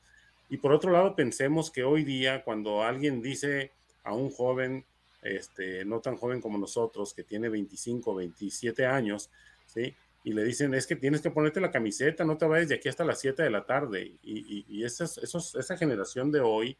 [0.50, 3.70] Y por otro lado, pensemos que hoy día cuando alguien dice
[4.02, 4.84] a un joven,
[5.22, 9.30] este, no tan joven como nosotros, que tiene 25, 27 años,
[9.66, 9.94] ¿sí?
[10.24, 12.88] Y le dicen, es que tienes que ponerte la camiseta, no te vayas de aquí
[12.88, 14.12] hasta las 7 de la tarde.
[14.22, 16.76] Y, y, esa generación de hoy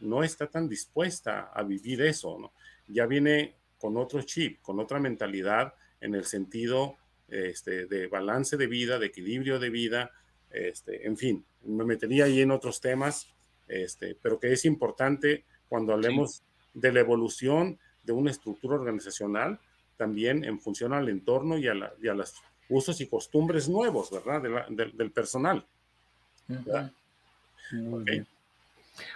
[0.00, 2.52] no está tan dispuesta a vivir eso, ¿no?
[2.86, 6.96] Ya viene con otro chip, con otra mentalidad en el sentido
[7.28, 10.10] este, de balance de vida, de equilibrio de vida,
[10.50, 13.28] este, en fin, me metería ahí en otros temas,
[13.66, 16.42] este, pero que es importante cuando hablemos
[16.74, 19.60] de la evolución de una estructura organizacional,
[19.96, 22.34] también en función al entorno y a, los
[22.68, 24.42] usos y costumbres nuevos, ¿verdad?
[24.70, 25.66] del personal.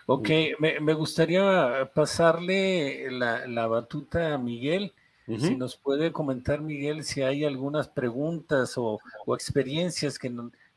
[0.07, 4.92] Ok, me, gustaría pasarle la, batuta a Miguel.
[5.26, 10.35] Si nos puede comentar, Miguel, si hay algunas preguntas o, experiencias que,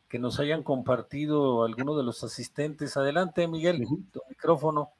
[0.07, 2.95] que, nos hayan compartido alguno de los asistentes.
[2.95, 4.91] Adelante, Miguel, tu micrófono.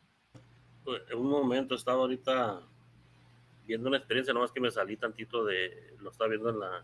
[1.12, 2.62] En un momento estaba ahorita
[3.68, 6.84] viendo una experiencia, nomás que me salí tantito de, lo estaba viendo en la,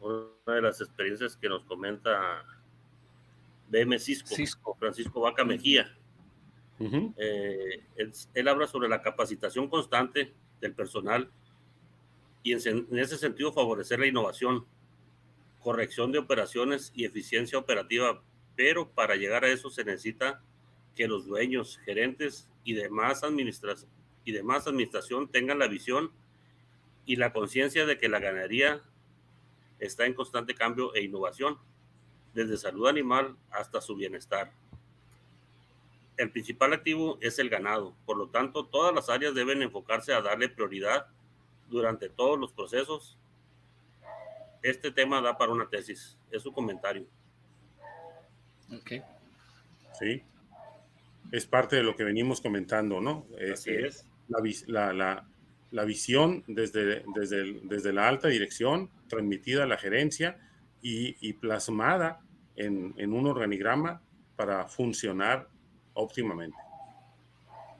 [0.00, 2.44] una de las experiencias que nos comenta
[3.68, 5.96] BM Cisco, Francisco Vaca Mejía.
[6.80, 7.82] Eh,
[8.34, 11.30] él, habla sobre la capacitación constante del personal
[12.42, 14.66] y en, ese sentido favorecer la innovación,
[15.60, 18.22] corrección de operaciones y eficiencia operativa,
[18.54, 20.42] pero para llegar a eso se necesita
[20.94, 23.22] que los dueños, gerentes y demás,
[24.24, 26.12] y demás administración tengan la visión
[27.06, 28.82] y la conciencia de que la ganadería
[29.78, 31.58] está en constante cambio e innovación
[32.34, 34.52] desde salud animal hasta su bienestar.
[36.16, 40.20] El principal activo es el ganado, por lo tanto todas las áreas deben enfocarse a
[40.20, 41.06] darle prioridad
[41.68, 43.18] durante todos los procesos.
[44.62, 47.06] Este tema da para una tesis, es su comentario.
[48.72, 48.92] Ok.
[49.98, 50.22] Sí,
[51.32, 53.26] es parte de lo que venimos comentando, ¿no?
[53.52, 54.06] Así este, es.
[54.66, 55.26] La, la,
[55.70, 60.38] la, visión desde, desde, desde la alta dirección, transmitida a la gerencia
[60.80, 62.20] y, y plasmada
[62.56, 64.00] en, un organigrama
[64.36, 65.48] para funcionar
[65.94, 66.56] óptimamente.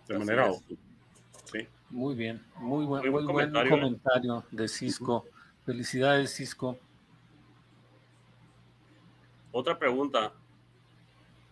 [0.08, 0.80] De manera óptima.
[1.90, 5.24] Muy bien, muy buen, buen, comentario, de Cisco.
[5.64, 6.76] Felicidades, Cisco.
[9.52, 10.32] Otra pregunta.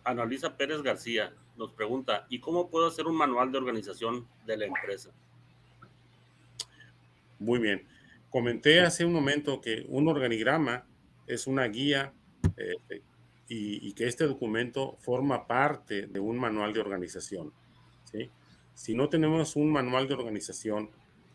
[0.03, 4.65] Analisa Pérez García nos pregunta, ¿y cómo puedo hacer un manual de organización de la
[4.65, 5.11] empresa?
[7.39, 7.87] Muy bien.
[8.29, 10.83] Comenté hace un momento que un organigrama
[11.27, 12.11] es una guía
[12.57, 13.01] eh,
[13.55, 17.53] y, que este documento forma parte de un manual de organización.
[18.03, 18.31] ¿sí?
[18.73, 20.89] Si no tenemos un manual de organización,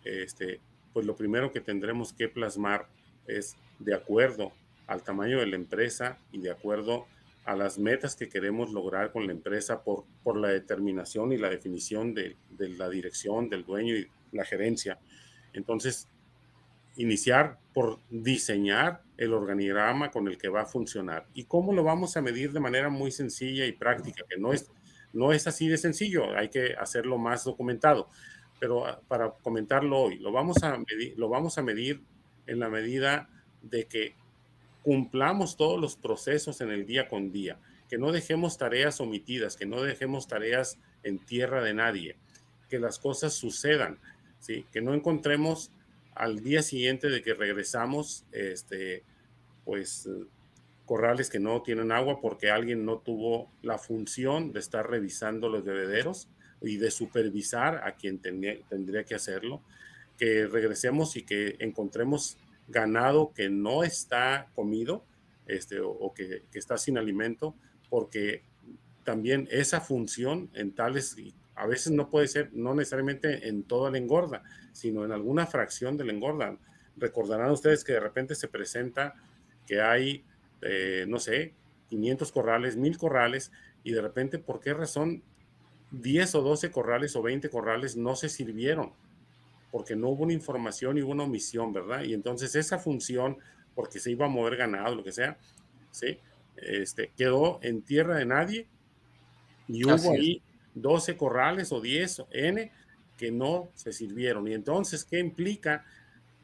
[0.05, 0.61] este,
[0.93, 2.89] pues lo primero que tendremos que plasmar
[3.27, 4.53] es de acuerdo
[4.89, 7.07] al tamaño de la empresa y de acuerdo
[7.45, 11.49] a las metas que queremos lograr con la empresa por, por la determinación y la
[11.49, 14.99] definición de, de la dirección, del dueño y la gerencia.
[15.53, 16.09] Entonces,
[16.97, 21.27] iniciar por diseñar el organigrama con el que va a funcionar.
[21.35, 24.25] ¿Y cómo lo vamos a medir de manera muy sencilla y práctica?
[24.29, 24.71] Que no es,
[25.13, 28.09] no es así de sencillo, hay que hacerlo más documentado.
[28.61, 32.01] Pero ah, para comentarlo hoy, lo vamos a medir, lo vamos a medir
[32.47, 33.29] en la medida
[33.63, 34.15] de que
[34.85, 37.59] cumplamos todos los procesos en el día con día,
[37.91, 42.17] que no dejemos tareas omitidas, que no dejemos tareas en tierra de nadie,
[42.71, 43.99] que las cosas sucedan,
[44.39, 44.65] ¿sí?
[44.73, 45.73] que no encontremos
[46.19, 49.05] al día siguiente de que regresamos, este,
[49.65, 50.09] pues
[50.85, 55.63] corrales que no tienen agua porque alguien no tuvo la función de estar revisando los
[55.63, 56.29] bebederos
[56.61, 59.63] y de supervisar a quien tendría que hacerlo,
[60.17, 65.05] que regresemos y que encontremos ganado que no está comido
[65.47, 67.55] este, o, que, que, está sin alimento,
[67.89, 68.43] porque
[69.05, 71.17] también esa función en tales
[71.59, 74.43] a veces no puede ser, no necesariamente en toda la engorda,
[74.73, 76.57] sino en alguna fracción de la engorda.
[76.97, 79.15] Recordarán ustedes que de repente se presenta
[79.67, 80.25] que hay,
[80.63, 81.55] eh, no sé,
[81.91, 85.23] 500 corrales, 1000 corrales, y de repente, ¿por qué razón
[85.91, 88.93] 10 o 12 corrales o 20 corrales no se sirvieron?
[89.71, 92.03] Porque no hubo una información y hubo una omisión, ¿verdad?
[92.05, 93.39] Y entonces esa función,
[93.75, 95.39] porque se iba a mover ganado, lo que sea,
[95.91, 96.19] ¿sí?
[96.57, 98.67] Este, quedó en tierra de nadie
[99.69, 100.43] y hubo ahí
[100.81, 102.73] 12 corrales o 10 N
[103.17, 104.49] que no se sirvieron.
[104.49, 105.85] Y entonces, ¿qué implica?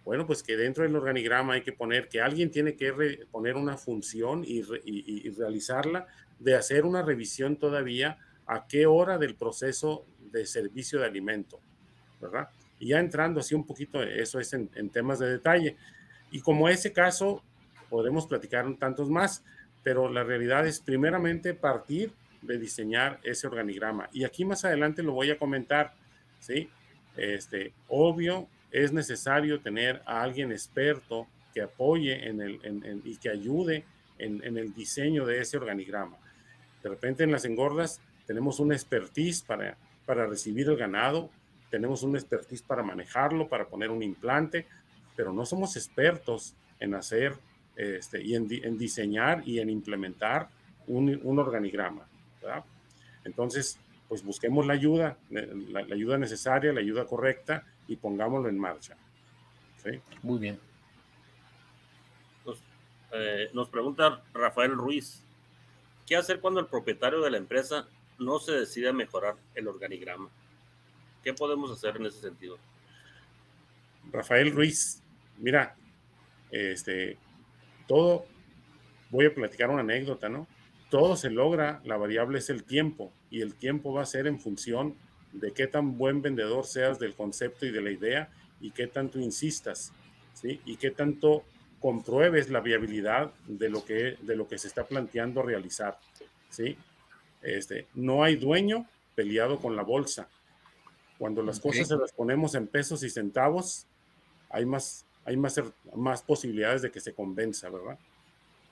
[0.04, 3.78] Bueno, pues que dentro del organigrama hay que poner que alguien tiene que poner una
[3.78, 4.62] función y,
[5.30, 6.06] realizarla
[6.38, 11.60] de hacer una revisión todavía a qué hora del proceso de servicio de alimento,
[12.20, 12.48] ¿verdad?
[12.78, 15.76] Y ya entrando así un poquito, eso es en, en temas de detalle.
[16.30, 17.42] Y como ese caso,
[17.88, 19.42] podemos platicar un tantos más,
[19.82, 22.12] pero la realidad es primeramente partir
[22.46, 24.08] de diseñar ese organigrama.
[24.12, 25.94] Y aquí más adelante lo voy a comentar,
[26.40, 26.68] ¿sí?
[27.16, 33.84] este, obvio, es necesario tener a alguien experto que apoye en el, y que ayude
[34.18, 36.16] en, el diseño de ese organigrama.
[36.82, 39.76] De repente en las engordas tenemos una expertise para,
[40.06, 41.30] para recibir el ganado,
[41.70, 44.66] tenemos una expertise para manejarlo, para poner un implante,
[45.16, 47.34] pero no somos expertos en hacer
[47.76, 50.48] este, y en, diseñar y en implementar
[50.86, 52.06] un, un organigrama.
[52.44, 52.64] ¿Verdad?
[53.24, 53.78] Entonces,
[54.08, 55.42] pues busquemos la ayuda, la,
[55.82, 58.96] la, ayuda necesaria, la ayuda correcta y pongámoslo en marcha.
[59.82, 60.00] ¿sí?
[60.22, 60.60] Muy bien.
[62.44, 62.58] Nos,
[63.12, 65.22] eh, nos pregunta Rafael Ruiz,
[66.06, 70.28] ¿qué hacer cuando el propietario de la empresa no se decide a mejorar el organigrama?
[71.22, 72.58] ¿Qué podemos hacer en ese sentido?
[74.12, 75.02] Rafael Ruiz,
[75.38, 75.74] mira,
[76.50, 77.16] este,
[77.88, 78.26] todo,
[79.10, 80.46] voy a platicar una anécdota, ¿no?
[80.94, 84.38] Todo se logra, la variable es el tiempo y el tiempo va a ser en
[84.38, 84.94] función
[85.32, 88.30] de qué tan buen vendedor seas del concepto y de la idea
[88.60, 89.92] y qué tanto insistas,
[90.34, 90.60] ¿sí?
[90.64, 91.42] Y qué tanto
[91.80, 95.98] compruebes la viabilidad de lo que, de lo que se está planteando realizar,
[96.48, 96.78] ¿sí?
[97.42, 100.28] Este, no hay dueño peleado con la bolsa.
[101.18, 101.72] Cuando las okay.
[101.72, 103.88] cosas se las ponemos en pesos y centavos,
[104.48, 105.60] hay más, hay más,
[105.96, 107.98] más posibilidades de que se convenza, ¿verdad?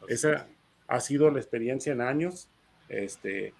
[0.07, 0.47] Esa
[0.93, 2.49] ha sido la experiencia en años.
[2.91, 3.55] Este,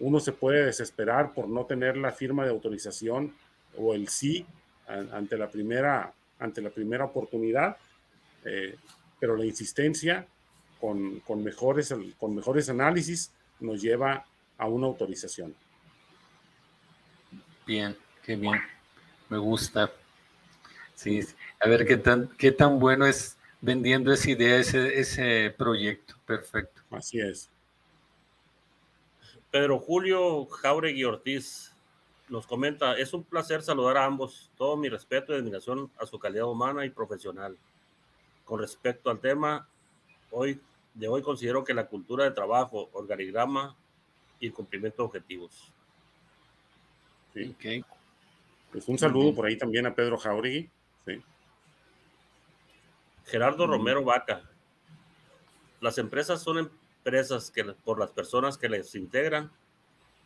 [0.00, 3.34] uno se puede desesperar por no tener la firma de autorización
[3.76, 4.46] o el sí
[4.86, 7.76] ante la primera, ante la primera oportunidad,
[8.44, 8.76] eh,
[9.20, 10.26] pero la insistencia
[10.80, 14.24] con, con, mejores, con mejores análisis nos lleva
[14.56, 15.54] a una autorización.
[17.66, 18.60] Bien, qué bien.
[19.28, 19.92] Me gusta.
[20.94, 21.20] Sí,
[21.60, 26.14] a ver qué tan, qué tan bueno es vendiendo esa idea, ese, ese proyecto.
[26.26, 26.82] Perfecto.
[26.90, 27.48] Así es.
[29.50, 31.72] Pedro Julio Jauregui Ortiz
[32.28, 36.18] nos comenta, es un placer saludar a ambos, todo mi respeto y admiración a su
[36.18, 37.56] calidad humana y profesional.
[38.44, 39.68] Con respecto al tema,
[40.30, 40.60] hoy
[40.94, 43.76] de hoy considero que la cultura de trabajo, organigrama
[44.40, 45.72] y el cumplimiento de objetivos.
[47.34, 47.54] Sí.
[47.56, 47.84] Okay.
[48.72, 50.68] Pues un saludo por ahí también a Pedro Jauregui.
[51.06, 51.22] Sí.
[53.26, 53.66] Gerardo.
[53.66, 54.42] Romero Vaca.
[55.80, 59.50] Las empresas son empresas que por las personas que les integran.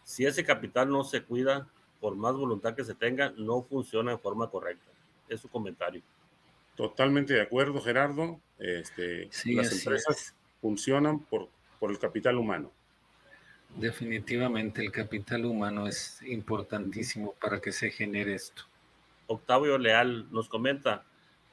[0.04, 1.68] Si ese capital no se cuida,
[2.00, 4.90] por más voluntad que se tenga, no funciona de forma correcta.
[5.28, 6.02] Es su comentario.
[6.76, 8.38] Totalmente de acuerdo, Gerardo.
[8.58, 10.34] Este, sí, las empresas es.
[10.60, 11.48] funcionan por,
[11.80, 12.70] por el capital humano.
[13.74, 18.62] Definitivamente el capital humano es importantísimo para que se genere esto.
[19.26, 21.04] Octavio Leal nos comenta,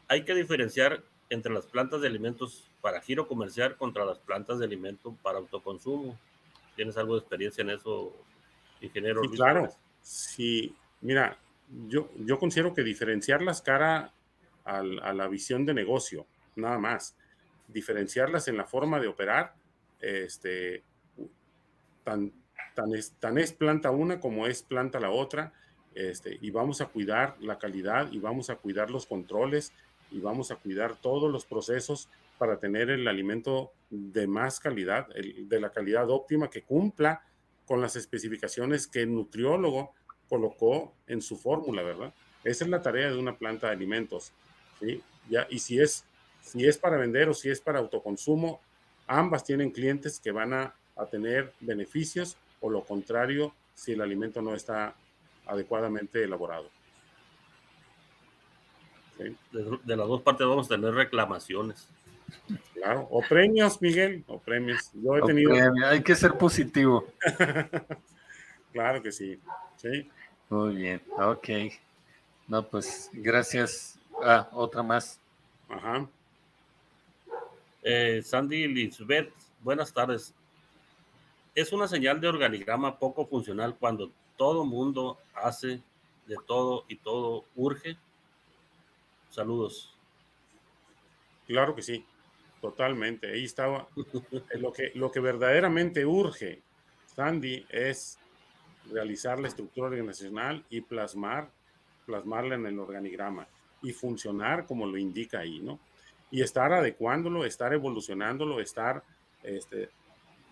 [0.08, 4.66] hay que diferenciar entre las plantas de alimentos para giro comercial contra las plantas de
[4.66, 6.18] alimentos para autoconsumo.
[6.76, 8.14] ¿Tienes algo de experiencia en eso,
[8.82, 9.22] ingeniero?
[9.24, 9.70] Sí, claro.
[10.02, 11.38] Sí, mira,
[11.88, 14.12] yo, yo considero que diferenciarlas cara
[14.64, 17.16] al, a la visión de negocio, nada más.
[17.68, 19.54] Diferenciarlas en la forma de operar,
[20.00, 20.84] este,
[22.04, 22.34] tan,
[22.76, 25.54] tan, es, tan es planta una como es planta la otra,
[25.96, 29.72] este, y vamos a cuidar la calidad y vamos a cuidar los controles
[30.14, 35.60] y vamos a cuidar todos los procesos para tener el alimento de más calidad, de
[35.60, 37.22] la calidad óptima que cumpla
[37.66, 39.94] con las especificaciones que el nutriólogo
[40.30, 42.14] colocó en su fórmula, ¿verdad?
[42.44, 44.32] Esa es la tarea de una planta de alimentos,
[44.80, 45.02] ¿sí?
[45.30, 46.04] Ya, y si es,
[46.42, 48.60] si es para vender o si es para autoconsumo,
[49.08, 54.42] ambas tienen clientes que van a a tener beneficios o lo contrario si el alimento
[54.42, 54.96] no está
[55.46, 56.70] adecuadamente elaborado.
[59.18, 59.36] ¿Sí?
[59.52, 61.88] De, de, las dos partes vamos a tener reclamaciones.
[62.74, 64.92] Claro, o premios, Miguel, o premios.
[64.94, 65.52] Yo he o tenido.
[65.52, 65.88] Premio.
[65.88, 67.08] Hay que ser positivo.
[68.74, 69.40] claro que sí.
[69.78, 70.10] sí.
[70.50, 71.50] Muy bien, ok.
[72.48, 74.00] No, pues gracias.
[74.24, 75.20] Ah, otra más.
[75.70, 76.08] Ajá.
[77.84, 80.34] Eh, Sandy Lisbeth, buenas tardes
[81.56, 85.82] es una señal de organigrama poco funcional cuando todo mundo hace
[86.26, 87.98] de todo y todo urge.
[89.34, 89.92] Saludos.
[91.48, 92.06] Claro que sí,
[92.62, 93.32] totalmente.
[93.32, 93.88] Ahí estaba.
[94.60, 96.62] lo, que, lo que verdaderamente urge,
[97.16, 98.20] Sandy, es
[98.92, 101.50] realizar la estructura organizacional y plasmar,
[102.06, 103.48] plasmarla en el organigrama
[103.82, 105.80] y funcionar como lo indica ahí, ¿no?
[106.30, 109.04] Y estar adecuándolo, estar evolucionándolo, estar,
[109.42, 109.90] este,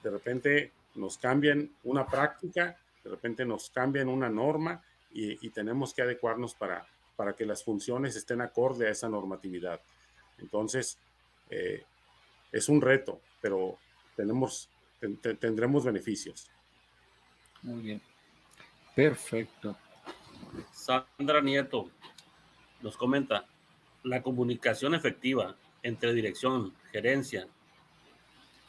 [0.01, 5.93] de repente, nos cambian una práctica, de repente nos cambian una norma y, y tenemos
[5.93, 9.81] que adecuarnos para, para que las funciones estén acorde a esa normatividad.
[10.37, 10.97] Entonces,
[11.49, 11.83] eh,
[12.51, 13.77] es un reto, pero
[14.15, 14.69] tenemos,
[15.39, 16.49] tendremos beneficios.
[17.61, 18.01] Muy bien.
[18.95, 19.77] Perfecto.
[20.71, 21.89] Sandra Nieto
[22.81, 23.45] nos comenta,
[24.03, 27.47] la comunicación efectiva entre dirección, gerencia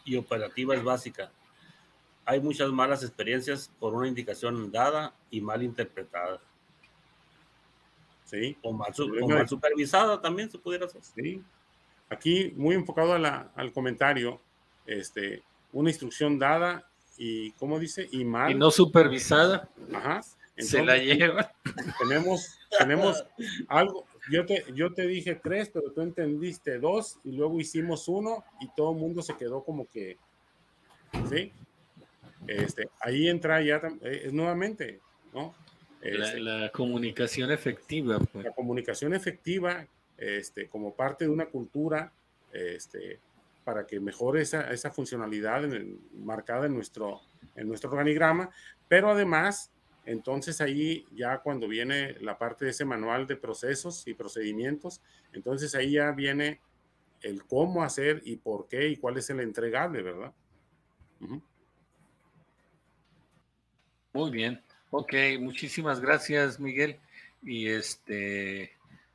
[0.05, 1.33] y operativa es básica.
[2.25, 6.41] Hay muchas malas experiencias por una indicación dada y mal interpretada.
[8.33, 8.57] Sí.
[8.63, 8.95] O mal,
[9.47, 11.03] supervisada también se pudiera hacer.
[11.03, 11.43] Sí.
[12.09, 14.41] Aquí muy enfocado al comentario,
[14.87, 18.09] este, una instrucción dada y, ¿cómo dice?
[18.11, 18.51] Y mal.
[18.51, 19.69] Y no supervisada.
[19.93, 20.23] Ajá.
[20.57, 21.53] se la lleva.
[21.99, 23.23] Tenemos, tenemos
[23.69, 28.45] algo, yo te, yo te dije tres, pero tú entendiste dos y luego hicimos uno
[28.61, 30.17] y todo el mundo se quedó como que,
[31.29, 31.53] ¿sí?
[32.47, 35.01] Este, ahí entra ya eh, nuevamente,
[35.35, 35.55] ¿no?
[36.03, 38.19] Este, la, comunicación efectiva.
[38.19, 38.45] Pues.
[38.45, 39.87] La comunicación efectiva,
[40.19, 42.13] este, como parte de una cultura,
[42.53, 43.21] este,
[43.65, 45.63] para que mejore esa, esa funcionalidad
[46.13, 47.21] marcada en nuestro,
[47.55, 48.51] en nuestro organigrama,
[48.89, 49.71] pero además
[50.05, 55.01] entonces ahí ya cuando viene la parte de ese manual de procesos y procedimientos,
[55.33, 56.61] entonces ahí ya viene
[57.21, 60.33] el cómo hacer y por qué y cuál es el entregable, ¿verdad?
[64.13, 64.61] Muy bien.
[64.95, 66.99] Ok, muchísimas gracias, Miguel.
[67.43, 68.73] Y este,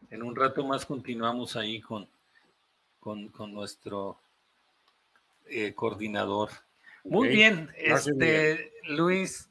[0.09, 2.07] en un rato más continuamos ahí con,
[2.99, 4.17] con, nuestro
[5.45, 6.49] eh, coordinador.
[7.03, 9.49] Muy bien, este, Luis.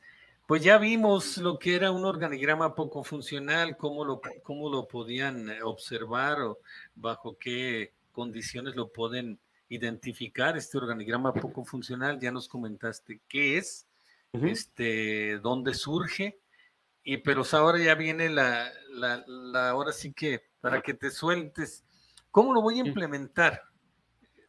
[0.48, 5.48] Pues ya vimos lo que era un organigrama poco funcional, cómo lo, cómo lo podían
[5.48, 6.58] eh, observar o
[6.96, 12.18] bajo qué condiciones lo pueden identificar este organigrama poco funcional.
[12.18, 13.86] Ya nos comentaste qué es,
[14.32, 16.38] este, dónde surge,
[17.02, 21.84] y pero ahora ya viene la, la, la, ahora sí que para que te sueltes,
[22.30, 23.62] ¿cómo lo voy a implementar,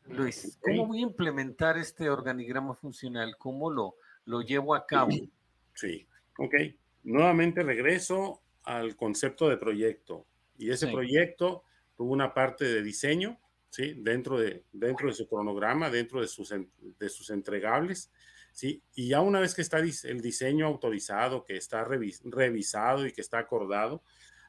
[0.06, 0.58] Luis?
[0.62, 3.38] ¿Cómo voy a implementar este organigrama funcional?
[3.38, 5.10] ¿Cómo lo, lo llevo a cabo?
[5.78, 6.08] Sí,
[6.40, 6.56] ok.
[7.04, 10.26] Nuevamente regreso al concepto de proyecto.
[10.58, 11.64] Y ese proyecto
[11.96, 13.94] tuvo una parte de diseño, ¿sí?
[13.96, 18.12] Dentro de, dentro de su cronograma, dentro de sus, de sus entregables,
[18.58, 18.82] ¿sí?
[18.96, 23.38] Y ya una vez que está el diseño autorizado, que está revisado y que está
[23.38, 24.02] acordado,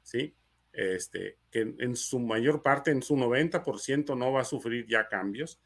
[0.02, 0.34] ¿sí?
[0.72, 5.60] Este, que en su mayor parte, en su 90% no va a sufrir ya cambios,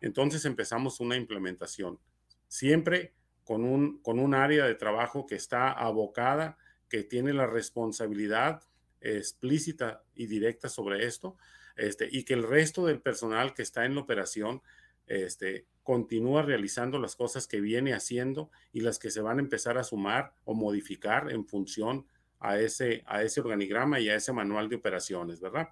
[0.00, 1.98] entonces empezamos una implementación.
[2.46, 3.12] Siempre
[3.42, 8.62] con un, con un área de trabajo que está abocada, que tiene la responsabilidad
[9.00, 11.36] explícita y directa sobre esto,
[11.74, 14.62] este, y que el resto del personal que está en la operación
[15.10, 19.76] este, continúa realizando las cosas que viene haciendo y las que se van a empezar
[19.76, 22.06] a sumar o modificar en función
[22.38, 25.68] a ese, a ese organigrama y a ese manual de operaciones, ¿verdad?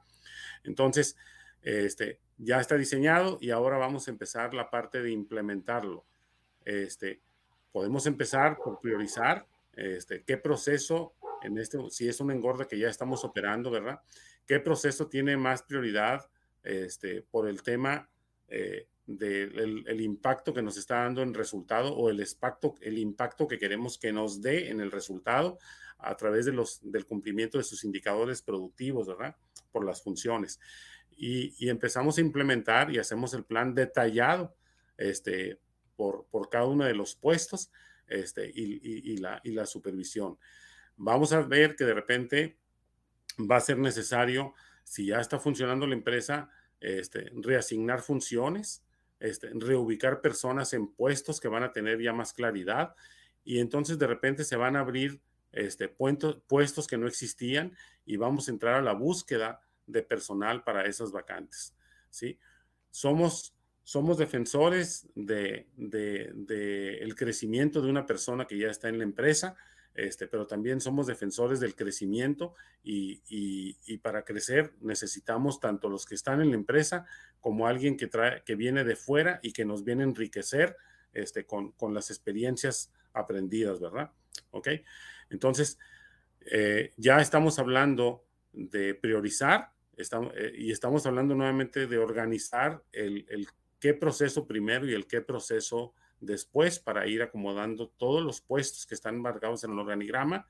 [0.65, 1.17] Entonces,
[1.63, 6.05] este, ya está diseñado y ahora vamos a empezar la parte de implementarlo.
[6.65, 7.23] Este,
[7.71, 12.89] podemos empezar por priorizar este, qué proceso, en este, si es un engorda que ya
[12.89, 14.01] estamos operando, ¿verdad?
[14.47, 16.29] ¿Qué proceso tiene más prioridad
[16.65, 18.11] este, por el tema
[18.49, 23.49] eh, del el impacto que nos está dando en resultado o el, impacto, el impacto
[23.49, 25.59] que queremos que nos dé en el resultado
[25.99, 29.35] a través de los, del cumplimiento de sus indicadores productivos, ¿verdad?
[29.73, 30.61] Por las funciones.
[31.17, 34.55] Y, y empezamos a implementar y hacemos el plan detallado
[34.99, 35.59] este,
[35.97, 37.73] por, cada uno de los puestos
[38.07, 40.39] este, y, la, y la supervisión.
[40.97, 42.59] Vamos a ver que de repente
[43.39, 44.55] va a ser necesario,
[44.85, 46.51] si ya está funcionando la empresa,
[46.81, 48.85] este, reasignar funciones,
[49.21, 52.95] este, reubicar personas en puestos que van a tener ya más claridad
[53.45, 55.21] y entonces de repente se van a abrir
[55.53, 60.87] este, puestos que no existían y vamos a entrar a la búsqueda de personal para
[60.87, 61.75] esas vacantes.
[62.11, 62.39] ¿sí?
[62.91, 63.55] Somos
[63.89, 65.67] somos defensores de,
[67.01, 69.57] el crecimiento de una persona que ya está en la empresa,
[69.95, 76.41] este, pero también somos defensores del crecimiento y, para crecer necesitamos tanto los que están
[76.41, 77.05] en la empresa
[77.41, 80.77] como alguien que, trae, que viene de fuera y que nos viene a enriquecer
[81.13, 84.13] este, con, las experiencias aprendidas, ¿verdad?
[84.51, 84.69] ¿Ok?
[85.31, 85.79] Entonces,
[86.43, 93.49] eh, ya estamos hablando de priorizar eh, y estamos hablando nuevamente de organizar el, el
[93.81, 98.95] qué proceso primero y el qué proceso después para ir acomodando todos los puestos que
[98.95, 100.47] están marcados en el organigrama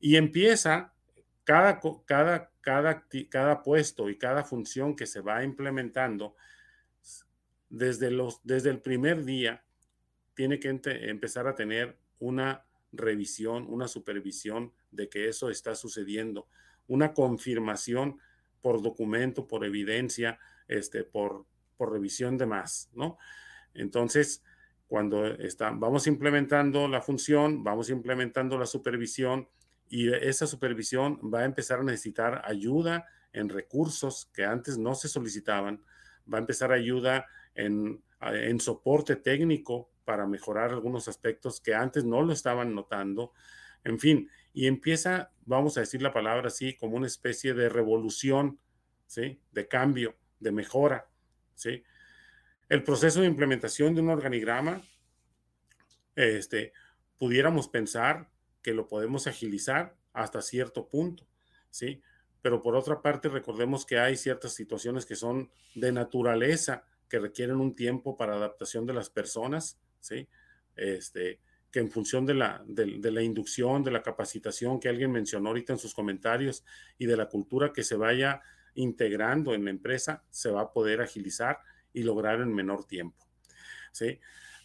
[0.00, 0.92] y empieza
[1.44, 6.34] cada, cada, cada, cada puesto y cada función que se va implementando
[7.68, 9.64] desde, los, desde el primer día
[10.34, 16.48] tiene que empezar a tener una revisión, una supervisión de que eso está sucediendo,
[16.86, 18.18] una confirmación
[18.62, 20.38] por documento, por evidencia,
[20.68, 23.18] este, por, por revisión de más, ¿no?
[23.74, 24.42] Entonces,
[24.86, 29.48] cuando está, vamos implementando la función, vamos implementando la supervisión
[29.88, 35.08] y esa supervisión va a empezar a necesitar ayuda en recursos que antes no se
[35.08, 35.82] solicitaban,
[36.32, 42.22] va a empezar ayuda en, en soporte técnico para mejorar algunos aspectos que antes no
[42.22, 43.32] lo estaban notando,
[43.82, 48.60] en fin, y empieza, vamos a decir la palabra así, como una especie de revolución,
[49.06, 49.40] ¿sí?
[49.50, 51.08] De cambio, de mejora,
[51.54, 51.82] ¿sí?
[52.68, 54.82] El proceso de implementación de un organigrama,
[56.16, 56.72] este,
[57.18, 58.30] pudiéramos pensar
[58.62, 61.26] que lo podemos agilizar hasta cierto punto,
[61.70, 62.00] ¿sí?
[62.40, 67.56] Pero por otra parte, recordemos que hay ciertas situaciones que son de naturaleza, que requieren
[67.56, 70.28] un tiempo para adaptación de las personas, ¿sí?
[70.76, 71.40] Este,
[71.70, 75.72] que en función de la, de, la inducción, de la capacitación que alguien mencionó ahorita
[75.72, 76.64] en sus comentarios
[76.98, 78.40] y de la cultura que se vaya
[78.74, 81.58] integrando en la empresa, se va a poder agilizar
[81.94, 83.26] y lograr en menor tiempo.
[83.92, 84.20] ¿sí?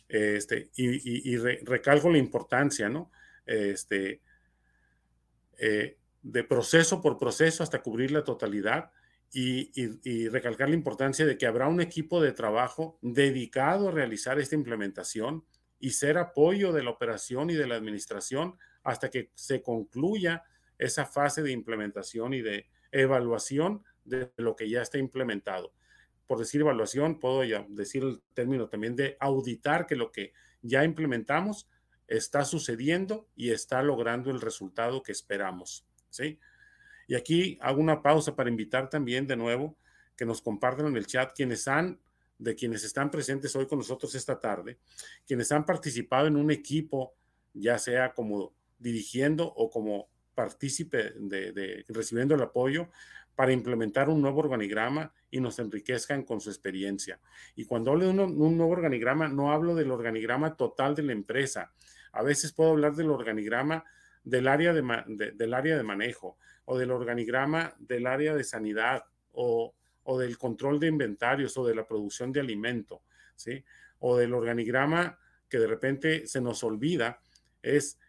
[0.09, 3.11] Este, y, recalco la importancia, ¿no?
[3.45, 4.21] Este,
[5.57, 8.91] eh, de proceso por proceso hasta cubrir la totalidad
[9.32, 14.55] y, recalcar la importancia de que habrá un equipo de trabajo dedicado a realizar esta
[14.55, 15.45] implementación
[15.80, 20.43] y ser apoyo de la operación y de la administración hasta que se concluya
[20.77, 25.71] esa fase de implementación y de evaluación de lo que ya está implementado.
[26.30, 30.84] Por decir evaluación, puedo ya decir el término también de auditar que lo que ya
[30.84, 31.67] implementamos
[32.07, 35.88] está sucediendo y está logrando el resultado que esperamos.
[36.11, 36.38] ¿sí?
[37.07, 39.75] Y aquí hago una pausa para invitar también de nuevo
[40.15, 41.99] que nos compartan en el chat quienes han,
[42.38, 44.77] de quienes están presentes hoy con nosotros esta tarde,
[45.25, 47.15] quienes han participado en un equipo,
[47.55, 52.88] ya sea como dirigiendo o como partícipe de, recibiendo el apoyo
[53.40, 57.22] para implementar un nuevo organigrama y nos enriquezcan con su experiencia.
[57.56, 61.72] Y cuando hablo de un, nuevo organigrama, no hablo del organigrama total de la empresa.
[62.12, 63.86] A veces puedo hablar del organigrama
[64.26, 69.74] del área de, del área de manejo o del organigrama del área de sanidad o,
[70.20, 73.04] del control de inventarios o de la producción de alimento,
[73.38, 73.64] ¿sí?
[74.00, 75.18] O del organigrama
[75.48, 77.22] que de repente se nos olvida,
[77.62, 78.02] es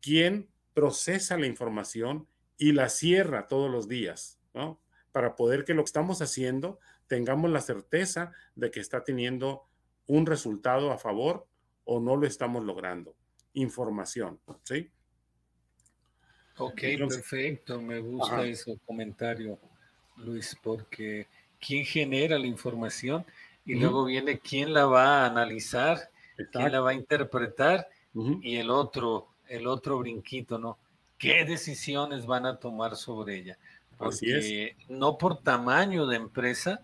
[0.00, 2.26] quién procesa la información
[2.58, 4.78] y la cierra todos los días, ¿no?
[5.12, 9.64] Para poder que lo que estamos haciendo tengamos la certeza de que está teniendo
[10.06, 11.46] un resultado a favor
[11.84, 13.14] o no lo estamos logrando.
[13.54, 14.90] Información, ¿sí?
[16.56, 17.80] Ok, perfecto.
[17.80, 19.58] Me gusta ese comentario,
[20.16, 21.26] Luis, porque
[21.60, 23.24] ¿quién genera la información?
[23.64, 26.10] Y luego viene quién la va a analizar,
[26.50, 27.88] quién la va a interpretar
[28.42, 30.78] y el otro, el otro brinquito, ¿no?
[31.16, 33.58] ¿Qué decisiones van a tomar sobre ella?
[34.02, 36.82] Porque no por tamaño de empresa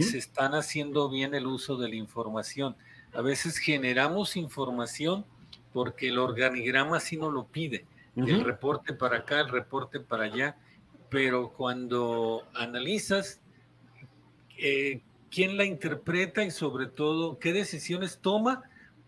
[0.00, 2.76] se están haciendo bien el uso de la información.
[3.12, 5.24] A veces generamos información
[5.72, 7.84] porque el organigrama así no lo pide.
[8.14, 10.56] El reporte para acá, el reporte para allá,
[11.08, 13.40] pero cuando analizas
[14.58, 15.00] eh,
[15.30, 18.62] quién la interpreta y sobre todo qué decisiones toma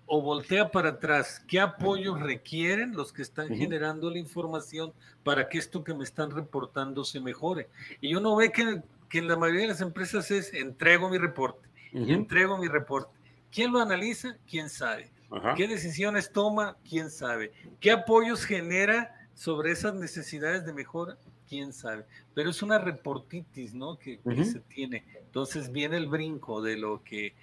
[0.06, 4.92] o voltea para atrás, qué apoyos requieren los que están generando la información
[5.22, 7.68] para que esto que me están reportando se mejore.
[8.00, 11.68] Y uno ve que, que en la mayoría de las empresas es entrego mi reporte,
[11.92, 13.10] entrego mi reporte.
[13.50, 14.36] ¿Quién lo analiza?
[14.48, 15.10] ¿Quién sabe?
[15.56, 16.76] ¿Qué decisiones toma?
[16.88, 17.52] ¿Quién sabe?
[17.80, 21.16] ¿Qué apoyos genera sobre esas necesidades de mejora?
[21.48, 22.04] ¿Quién sabe?
[22.34, 23.98] Pero es una reportitis, ¿no?
[23.98, 25.04] Que, se tiene.
[25.18, 27.34] Entonces viene el brinco de lo que,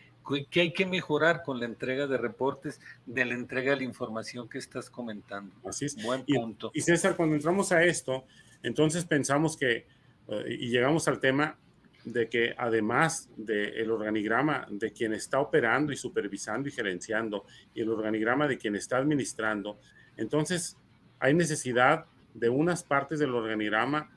[0.49, 4.47] que hay que mejorar con la entrega de reportes, de la entrega de la información
[4.47, 5.53] que estás comentando.
[5.67, 6.01] Así es.
[6.01, 6.71] Buen punto.
[6.73, 8.25] Y, César, cuando entramos a esto,
[8.63, 9.85] entonces pensamos que,
[10.27, 11.57] eh, y llegamos al tema,
[12.03, 17.45] de que además del organigrama de quien está operando y supervisando y gerenciando
[17.75, 19.77] y el organigrama de quien está administrando,
[20.17, 20.77] entonces
[21.19, 24.09] hay necesidad de unas partes del organigrama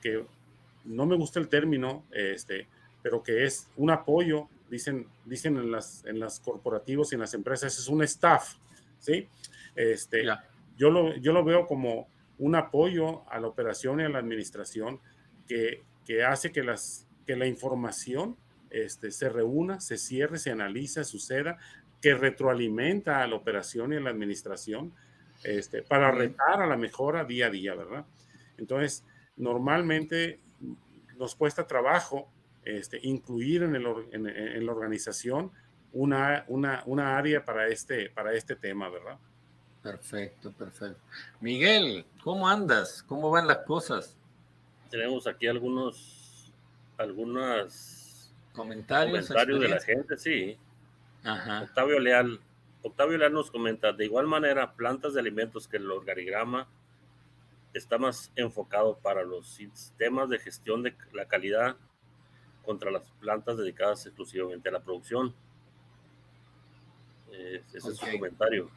[0.00, 0.24] que
[0.84, 2.68] no me gusta el término, este,
[3.02, 7.32] pero que es un apoyo, dicen, dicen en las, en las corporativos y en las
[7.34, 8.56] empresas, es un staff,
[8.98, 9.28] ¿sí?
[9.76, 10.24] Este,
[10.76, 12.08] yo, lo, yo lo veo como
[12.38, 15.00] un apoyo a la operación y a la administración
[15.46, 18.36] que, que hace que las que la información
[18.70, 21.58] este, se reúna, se cierre, se analice, suceda,
[22.02, 24.92] que retroalimenta a la operación y a la administración
[25.44, 28.04] este, para retar a la mejora día a día, ¿verdad?
[28.58, 29.04] Entonces,
[29.36, 30.40] normalmente
[31.16, 32.28] nos cuesta trabajo
[32.64, 35.50] este, incluir en, el, en, la organización
[35.92, 39.18] una, una, una, área para este, para este tema, ¿verdad?
[39.82, 41.00] Perfecto, perfecto.
[41.40, 43.02] Miguel, ¿cómo andas?
[43.06, 44.16] ¿Cómo van las cosas?
[44.90, 46.52] Tenemos aquí algunos
[46.96, 50.56] algunos comentarios, comentarios de la gente, sí.
[51.62, 52.40] Octavio Leal.
[52.82, 56.68] Octavio Leal nos comenta, de igual manera, plantas de alimentos que el organigrama
[57.72, 61.76] está más enfocado para los sistemas de gestión de la calidad
[62.64, 65.34] contra las plantas dedicadas exclusivamente a la producción.
[67.30, 68.70] ese es su comentario.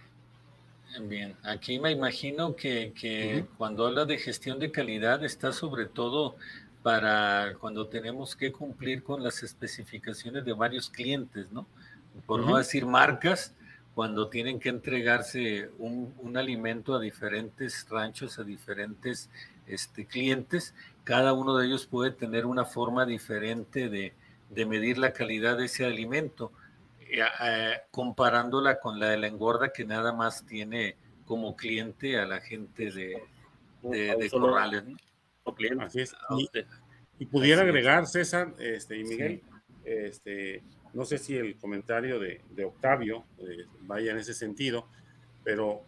[1.02, 6.36] Bien, aquí me imagino que, cuando habla de gestión de calidad está sobre todo
[6.82, 11.68] para cuando tenemos que cumplir con las especificaciones de varios clientes, ¿no?
[12.26, 13.54] Por no decir marcas,
[13.94, 19.30] cuando tienen que entregarse un, alimento a diferentes ranchos, a diferentes
[19.68, 20.74] este, clientes,
[21.08, 24.12] cada uno de ellos puede tener una forma diferente de,
[24.50, 26.52] de medir la calidad de ese alimento.
[27.00, 32.26] Eh, eh, comparándola con la de la engorda que nada más tiene como cliente a
[32.26, 33.24] la gente de,
[33.84, 34.84] de, Corrales.
[35.80, 36.14] Así es.
[37.20, 39.42] Y, pudiera agregar, César este, y Miguel,
[39.86, 40.62] este,
[40.94, 44.90] no sé si el comentario de, Octavio eh, vaya en ese sentido,
[45.46, 45.84] pero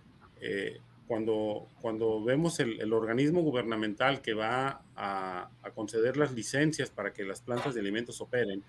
[1.10, 7.24] cuando, cuando vemos el, organismo gubernamental que va a, a, conceder las licencias para que
[7.24, 8.62] las plantas de alimentos operen,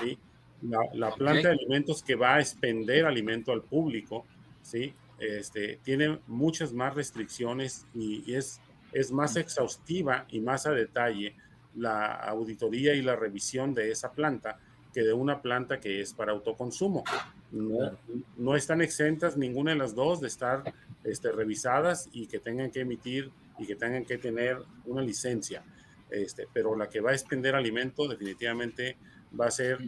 [0.00, 0.18] ¿sí?
[0.62, 4.26] La, planta de alimentos que va a expender alimento al público,
[4.62, 4.94] ¿sí?
[5.20, 8.60] Este, tiene muchas más restricciones y, es,
[8.90, 11.36] es más exhaustiva y más a detalle
[11.76, 14.58] la auditoría y la revisión de esa planta
[14.96, 17.04] que de una planta que es para autoconsumo.
[17.52, 17.98] No,
[18.38, 20.72] no están exentas ninguna de las dos de estar
[21.04, 25.62] este, revisadas y que tengan que emitir y que tengan que tener una licencia.
[26.08, 28.96] Este, pero la que va a expender alimento definitivamente
[29.38, 29.80] va a ser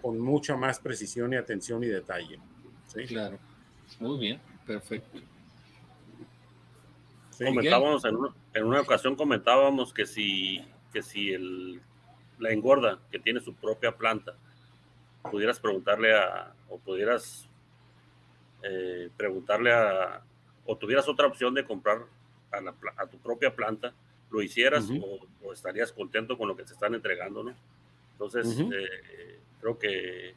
[0.00, 2.38] con mucha más precisión y atención y detalle.
[2.86, 3.02] ¿sí?
[3.06, 3.40] Claro.
[3.98, 5.18] Muy bien, perfecto.
[7.36, 11.80] Comentábamos en una, ocasión comentábamos que si que si el,
[12.38, 14.36] la engorda que tiene su propia planta
[15.30, 17.48] pudieras preguntarle a o pudieras
[18.62, 20.22] eh, preguntarle a
[20.64, 22.02] o tuvieras otra opción de comprar
[22.52, 23.92] a, tu propia planta
[24.30, 27.54] lo hicieras o, o, estarías contento con lo que te están entregando, ¿no?
[28.12, 30.34] Entonces, eh, creo que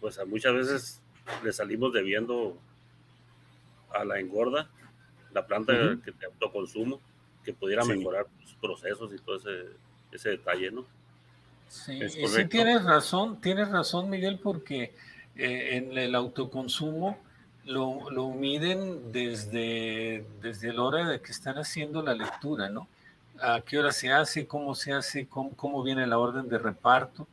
[0.00, 1.02] pues a muchas veces
[1.44, 2.56] le salimos debiendo
[3.90, 4.70] a la engorda,
[5.32, 5.72] la planta
[6.04, 7.00] que de autoconsumo,
[7.44, 9.70] que pudiera mejorar sus procesos y todo ese,
[10.12, 10.86] ese detalle, ¿no?
[11.72, 14.92] Sí, sí tienes razón, tienes razón, Miguel, porque
[15.36, 17.16] eh, en el autoconsumo
[17.64, 22.88] lo, lo, miden desde, desde la hora de que están haciendo la lectura, ¿no?
[23.40, 27.26] a qué hora se hace, cómo se hace, cómo, viene la orden de reparto,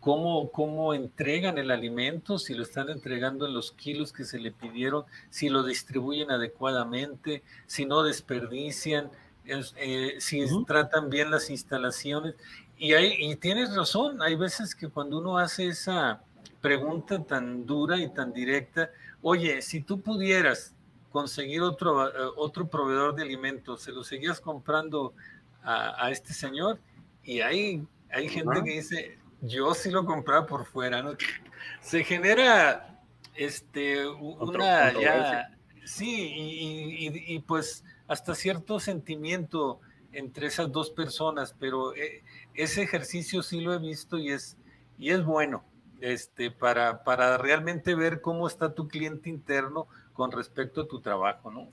[0.00, 4.52] cómo, cómo entregan el alimento, si lo están entregando en los kilos que se le
[4.52, 9.10] pidieron, si lo distribuyen adecuadamente, si no desperdician,
[9.46, 12.34] eh, si tratan bien las instalaciones.
[12.78, 16.20] Y, hay, y tienes razón, hay veces que cuando uno hace esa
[16.60, 18.90] pregunta tan dura y tan directa,
[19.22, 20.74] oye, si tú pudieras
[21.10, 25.14] conseguir otro, eh, otro proveedor de alimentos, ¿se lo seguías comprando
[25.62, 26.78] a, este señor
[27.24, 31.16] y hay, hay gente que dice, yo sí lo compraba por fuera, ¿no?
[31.80, 33.00] Se genera
[33.34, 35.50] este, una ya,
[35.84, 39.80] sí, y, y, pues hasta cierto sentimiento
[40.12, 42.22] entre esas dos personas, pero eh,
[42.56, 44.56] ese ejercicio sí lo he visto y es,
[44.98, 45.64] y es bueno
[46.00, 51.50] este, para, para realmente ver cómo está tu cliente interno con respecto a tu trabajo,
[51.50, 51.68] ¿no?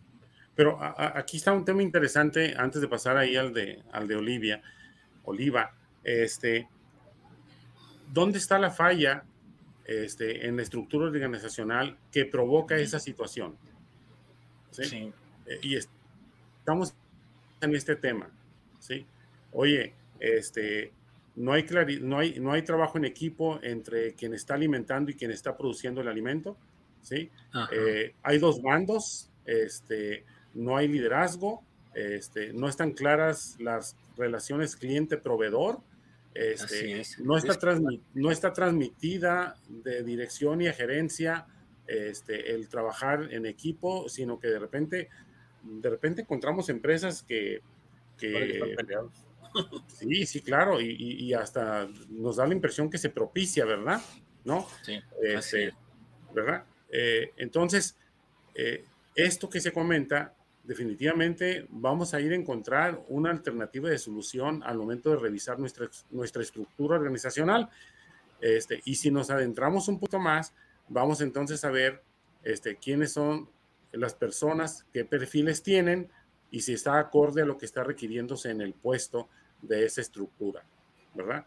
[0.55, 4.61] Pero aquí está un tema interesante antes de pasar ahí al de, al de Olivia,
[5.23, 5.73] Oliva.
[6.03, 6.67] Este,
[8.11, 9.23] ¿Dónde está la falla
[9.85, 13.55] este, en la estructura organizacional que provoca esa situación?
[14.69, 15.11] ¿Sí?
[15.47, 16.93] Eh, y estamos
[17.61, 18.29] en este tema.
[18.79, 19.07] ¿sí?
[19.51, 20.91] Oye, este,
[21.35, 21.65] no, hay
[22.01, 26.01] no, hay, no hay trabajo en equipo entre quien está alimentando y quien está produciendo
[26.01, 26.57] el alimento.
[27.01, 27.29] ¿sí?
[27.71, 29.29] Eh, hay dos bandos.
[29.45, 31.63] Este, no hay liderazgo,
[31.93, 35.79] este, no están claras las relaciones cliente-proveedor,
[36.33, 37.79] este, no, está
[38.15, 41.45] no está transmitida de dirección y a gerencia
[41.85, 45.09] este, el trabajar en equipo, sino que de repente,
[45.63, 47.61] de repente encontramos empresas que...
[48.17, 48.75] que
[49.87, 54.01] sí, sí, claro, y, hasta nos da la impresión que se propicia, ¿verdad?
[54.43, 54.67] ¿No?
[54.83, 55.73] Sí, este,
[56.33, 56.65] ¿verdad?
[56.89, 57.97] Eh, entonces,
[58.55, 58.85] eh,
[59.15, 64.77] esto que se comenta definitivamente vamos a ir a encontrar una alternativa de solución al
[64.77, 67.69] momento de revisar nuestra, nuestra estructura organizacional.
[68.39, 70.53] Este, y si nos adentramos un poco más,
[70.87, 72.03] vamos entonces a ver
[72.43, 73.49] este, quiénes son
[73.91, 76.09] las personas, qué perfiles tienen
[76.49, 79.29] y si está acorde a lo que está requiriéndose en el puesto
[79.63, 80.63] de esa estructura,
[81.15, 81.45] ¿verdad?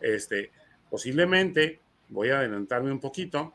[0.00, 0.52] Este,
[0.88, 3.52] posiblemente, voy a adelantarme un poquito,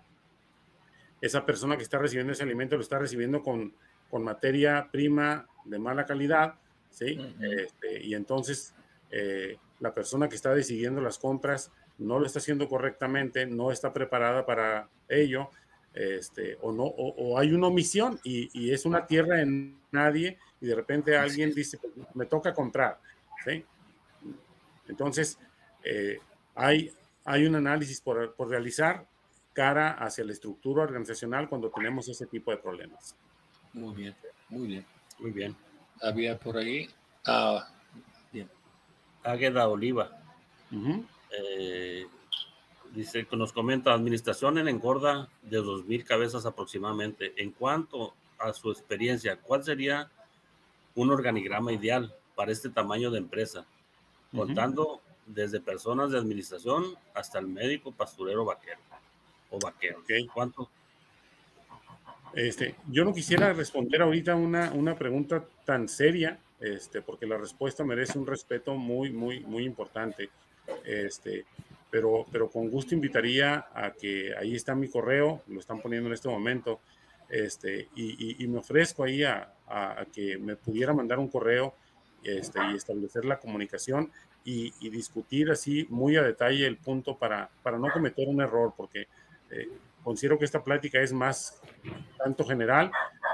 [1.21, 3.73] esa persona que está recibiendo ese alimento lo está recibiendo con
[4.09, 6.55] con materia prima de mala calidad
[6.89, 7.19] ¿sí?
[7.41, 8.73] Este, y entonces
[9.11, 13.93] eh, la persona que está decidiendo las compras no lo está haciendo correctamente, no está
[13.93, 15.49] preparada para ello,
[15.93, 20.75] este, o, no, o, hay una omisión y, es una tierra en nadie y de
[20.75, 22.99] repente alguien dice, pues, me toca comprar.
[23.43, 23.65] ¿sí?
[24.89, 25.39] Entonces,
[25.83, 26.19] eh,
[26.55, 26.91] hay,
[27.23, 29.07] hay un análisis por, por, realizar
[29.53, 33.15] cara hacia la estructura organizacional cuando tenemos ese tipo de problemas.
[33.73, 34.15] Muy bien,
[34.49, 34.85] muy bien.
[35.19, 35.55] Muy bien.
[36.01, 36.89] Había por ahí.
[37.25, 37.67] Ah,
[38.31, 38.49] bien.
[39.23, 40.17] Águeda Oliva.
[41.31, 42.07] Eh,
[42.93, 47.33] dice que nos comenta, administración en engorda de 2.000 cabezas aproximadamente.
[47.37, 50.09] En cuanto a su experiencia, ¿cuál sería
[50.95, 53.65] un organigrama ideal para este tamaño de empresa?
[54.35, 58.79] Contando desde personas de administración hasta el médico pasturero vaquero
[59.51, 60.03] o vaquero.
[60.33, 60.69] ¿Cuánto?
[62.33, 67.83] Este, yo no quisiera responder ahorita una, una pregunta tan seria, este, porque la respuesta
[67.83, 70.29] merece un respeto muy, muy, muy importante.
[70.85, 71.45] Este,
[71.89, 76.13] pero, pero con gusto invitaría a que ahí está mi correo, lo están poniendo en
[76.13, 76.79] este momento,
[77.29, 81.75] este, y, y, me ofrezco ahí a, a, que me pudiera mandar un correo
[82.23, 84.11] este, y establecer la comunicación
[84.43, 88.73] y, y, discutir así muy a detalle el punto para, para no cometer un error,
[88.75, 89.07] porque
[89.51, 89.69] eh,
[90.03, 91.61] considero que esta plática es más
[92.17, 92.91] tanto general,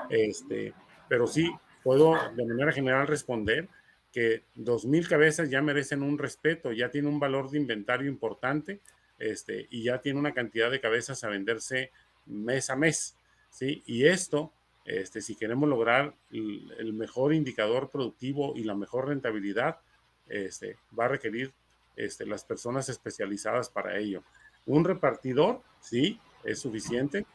[0.10, 0.74] este,
[1.08, 1.52] pero sí
[1.84, 3.70] puedo de manera general responder
[4.12, 8.80] que 2.000 cabezas ya merecen un respeto, ya tiene un valor de inventario importante
[9.20, 11.92] este, y ya tiene una cantidad de cabezas a venderse
[12.26, 13.18] mes a mes.
[13.50, 13.84] ¿sí?
[13.86, 14.54] Y esto,
[14.86, 19.80] este, si queremos lograr el, mejor indicador productivo y la mejor rentabilidad,
[20.28, 21.54] este, va a requerir
[21.96, 24.24] este, las personas especializadas para ello.
[24.66, 27.26] Un repartidor, sí, es suficiente.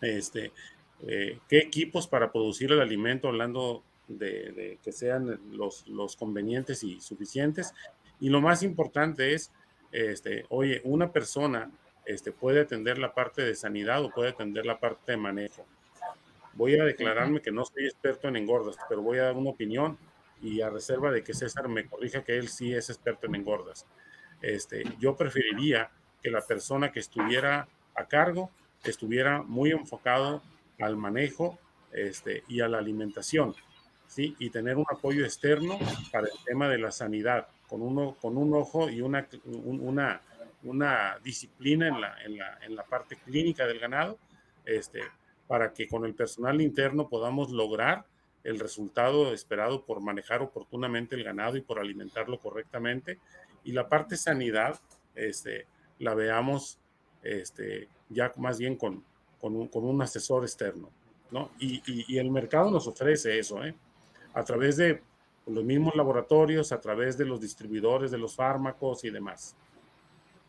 [0.00, 0.52] Este,
[1.06, 7.00] eh, ¿Qué equipos para producir el alimento, hablando de, que sean los, los, convenientes y
[7.00, 7.74] suficientes.
[8.20, 9.52] Y lo más importante es,
[9.92, 11.70] este, oye, una persona
[12.04, 15.66] este, puede atender la parte de sanidad o puede atender la parte de manejo.
[16.54, 19.98] Voy a declararme que no soy experto en engordas, pero voy a dar una opinión
[20.40, 23.86] y a reserva de que César me corrija que él sí es experto en engordas.
[24.40, 25.90] Este, yo preferiría
[26.22, 28.50] que la persona que estuviera a cargo
[28.84, 30.42] estuviera muy enfocado
[30.78, 31.58] al manejo
[31.92, 33.54] este, y a la alimentación.
[34.08, 34.34] ¿sí?
[34.38, 35.78] y tener un apoyo externo
[36.10, 40.22] para el tema de la sanidad, con, uno, con un ojo y una, una,
[40.64, 44.18] una disciplina en la, en, la, en la parte clínica del ganado,
[44.64, 45.02] este,
[45.48, 48.06] para que con el personal interno podamos lograr
[48.44, 53.18] el resultado esperado por manejar oportunamente el ganado y por alimentarlo correctamente.
[53.64, 54.78] Y la parte sanidad,
[55.14, 55.66] este,
[55.98, 56.78] la veamos
[57.22, 59.02] este, ya más bien con,
[59.40, 60.90] con, un, con un asesor externo.
[61.30, 61.50] ¿no?
[61.58, 63.74] Y, y, y, el mercado nos ofrece eso, ¿eh?
[64.32, 65.02] a través de
[65.46, 69.56] los mismos laboratorios, a través de los distribuidores de los fármacos y demás.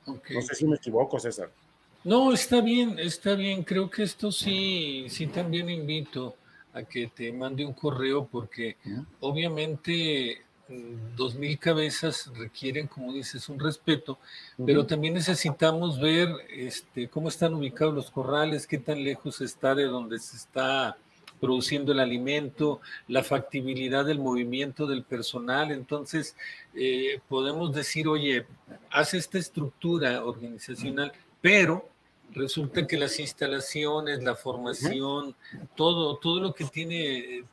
[0.05, 1.51] No sé si me equivoco, César.
[2.03, 3.63] No, está bien, está bien.
[3.63, 6.35] Creo que esto sí, sí también invito
[6.73, 8.77] a que te mande un correo porque
[9.19, 14.19] obviamente mm, dos mil cabezas requieren, como dices, un respeto,
[14.65, 19.85] pero también necesitamos ver este, cómo están ubicados los corrales, qué tan lejos está de
[19.85, 20.95] donde se está
[21.39, 25.71] produciendo el alimento, la factibilidad del movimiento del personal.
[25.71, 26.35] Entonces,
[26.75, 28.45] eh, podemos decir, oye,
[28.91, 31.87] hace esta estructura organizacional, pero
[32.33, 35.35] resulta que las instalaciones, la formación,
[35.75, 37.43] todo, todo lo que tiene,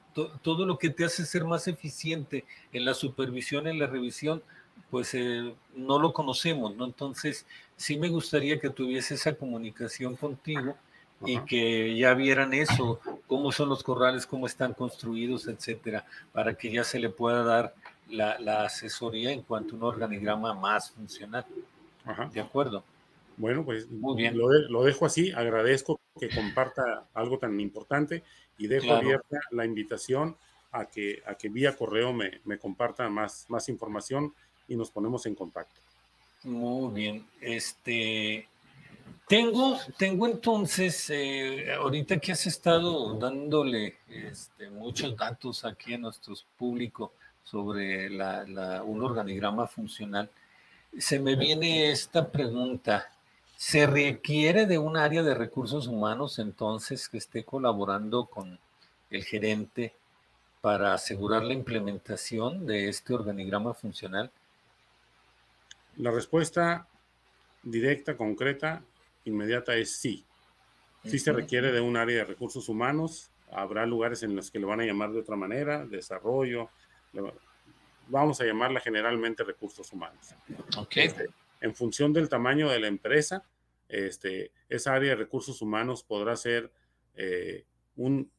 [0.43, 4.43] todo lo que te hace ser más eficiente en la supervisión, en la revisión,
[4.91, 6.85] pues eh, no lo conocemos, ¿no?
[6.85, 10.77] Entonces, sí me gustaría que tuviese esa comunicación contigo
[11.25, 16.71] y que ya vieran eso, cómo son los corrales, cómo están construidos, etcétera, para que
[16.71, 17.75] ya se le pueda dar
[18.11, 21.47] la, la asesoría en cuanto a un organigrama más funcional.
[22.33, 22.85] ¿De acuerdo?
[23.37, 24.37] Bueno, pues Muy bien.
[24.37, 25.31] Lo, lo, dejo así.
[25.33, 28.23] Agradezco que comparta algo tan importante
[28.59, 30.37] y dejo abierta la invitación
[30.73, 34.35] a que, a que vía correo me, me comparta más, más información
[34.69, 35.81] y nos ponemos en contacto.
[36.45, 37.27] Muy bien.
[37.41, 38.49] Este,
[39.29, 46.35] tengo, tengo entonces, eh, ahorita que has estado dándole este, muchos datos aquí a nuestro
[46.57, 47.13] público
[47.43, 50.31] sobre la, un organigrama funcional,
[50.97, 53.11] se me viene esta pregunta.
[53.57, 58.59] ¿Se requiere de un área de recursos humanos entonces que esté colaborando con
[59.11, 59.95] el gerente
[60.61, 64.31] para asegurar la implementación de este organigrama funcional?
[65.97, 66.87] La respuesta
[67.63, 68.83] directa, concreta,
[69.25, 70.23] inmediata es sí.
[71.05, 73.31] Sí se requiere de un área de recursos humanos.
[73.51, 76.69] Habrá lugares en los que lo van a llamar de otra manera, desarrollo,
[78.09, 80.35] vamos a llamarla generalmente recursos humanos.
[80.77, 81.07] Okay.
[81.07, 81.27] Este,
[81.61, 83.45] en función del tamaño de la empresa,
[83.89, 86.73] este, esa área de recursos humanos podrá ser
[87.15, 87.65] eh,
[87.97, 88.31] un,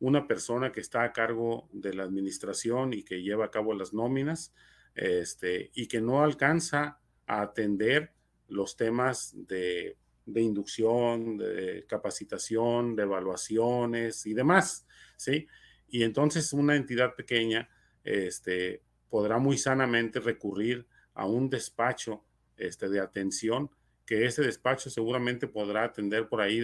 [0.00, 3.92] una persona que está a cargo de la administración y que lleva a cabo las
[3.92, 4.52] nóminas
[4.94, 8.12] este, y que no alcanza a atender
[8.48, 9.96] los temas de,
[10.26, 15.46] de inducción, de capacitación, de evaluaciones y demás, ¿sí?
[15.88, 17.68] Y entonces una entidad pequeña
[18.04, 22.24] este, podrá muy sanamente recurrir a un despacho
[22.56, 23.70] este, de atención,
[24.04, 26.60] que ese despacho seguramente podrá atender por ahí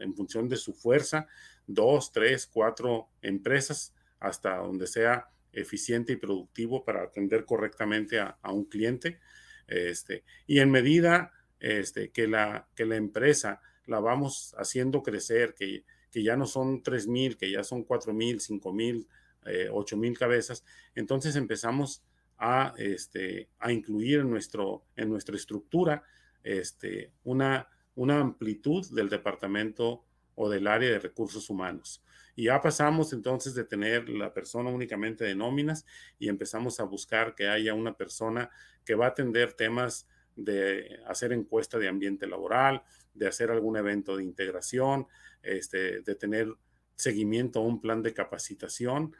[0.00, 1.26] en función de su fuerza,
[1.66, 8.64] dos, tres, cuatro empresas, hasta donde sea eficiente y productivo para atender correctamente a, un
[8.64, 9.18] cliente.
[9.66, 15.84] Este, y en medida este, que, la, que la empresa la vamos haciendo crecer, que,
[16.10, 19.08] que ya no son tres mil, que ya son cuatro mil, cinco mil,
[19.46, 20.64] eh, ocho mil cabezas,
[20.94, 22.02] entonces empezamos
[22.38, 26.02] a, este, a incluir en, nuestro, en nuestra estructura
[26.42, 30.04] este, una, una amplitud del departamento
[30.34, 32.02] o del área de recursos humanos.
[32.36, 35.86] Y ya pasamos entonces de tener la persona únicamente de nóminas
[36.18, 38.50] y empezamos a buscar que haya una persona
[38.84, 42.82] que va a atender temas de hacer encuesta de ambiente laboral,
[43.14, 45.06] de hacer algún evento de integración,
[45.42, 46.48] este, de tener
[46.96, 49.14] seguimiento a un plan de capacitación,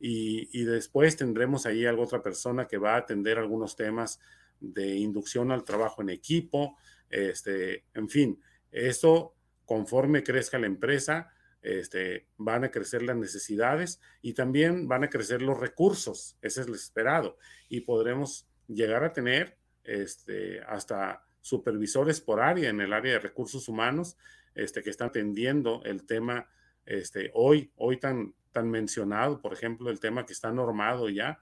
[0.00, 4.20] y, después tendremos ahí otra persona que va a atender algunos temas
[4.60, 6.76] de inducción al trabajo en equipo,
[7.10, 8.40] este, en fin,
[8.70, 9.34] eso
[9.64, 11.32] conforme crezca la empresa,
[11.62, 16.68] este, van a crecer las necesidades y también van a crecer los recursos, ese es
[16.68, 17.36] lo esperado,
[17.68, 23.68] y podremos llegar a tener este, hasta supervisores por área en el área de recursos
[23.68, 24.16] humanos
[24.54, 26.48] este, que están atendiendo el tema
[26.84, 31.38] este, hoy, hoy tan, tan mencionado, por ejemplo, el tema que está normado ya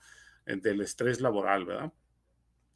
[0.47, 1.93] eh, del estrés laboral, ¿verdad?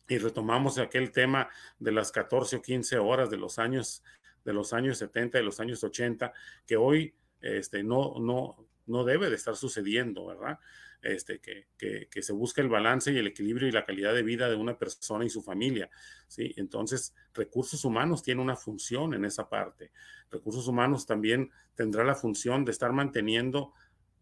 [0.09, 4.03] Y retomamos aquel tema de las 14 o 15 horas de los años
[4.45, 6.33] de los años 70 y los años 80
[6.66, 10.59] que hoy este, no, no, no debe de estar sucediendo, ¿verdad?
[11.03, 14.22] Este, que, que, que, se busca el balance y el equilibrio y la calidad de
[14.22, 15.89] vida de una persona y su familia,
[16.26, 16.53] ¿sí?
[16.59, 19.93] Entonces, recursos humanos tiene una función en esa parte.
[20.31, 23.72] Recursos humanos también tendrá la función de estar manteniendo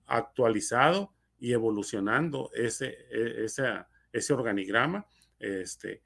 [0.09, 3.65] actualizado y evolucionando ese, e, ese,
[4.13, 5.07] ese organigrama,
[5.39, 6.03] este,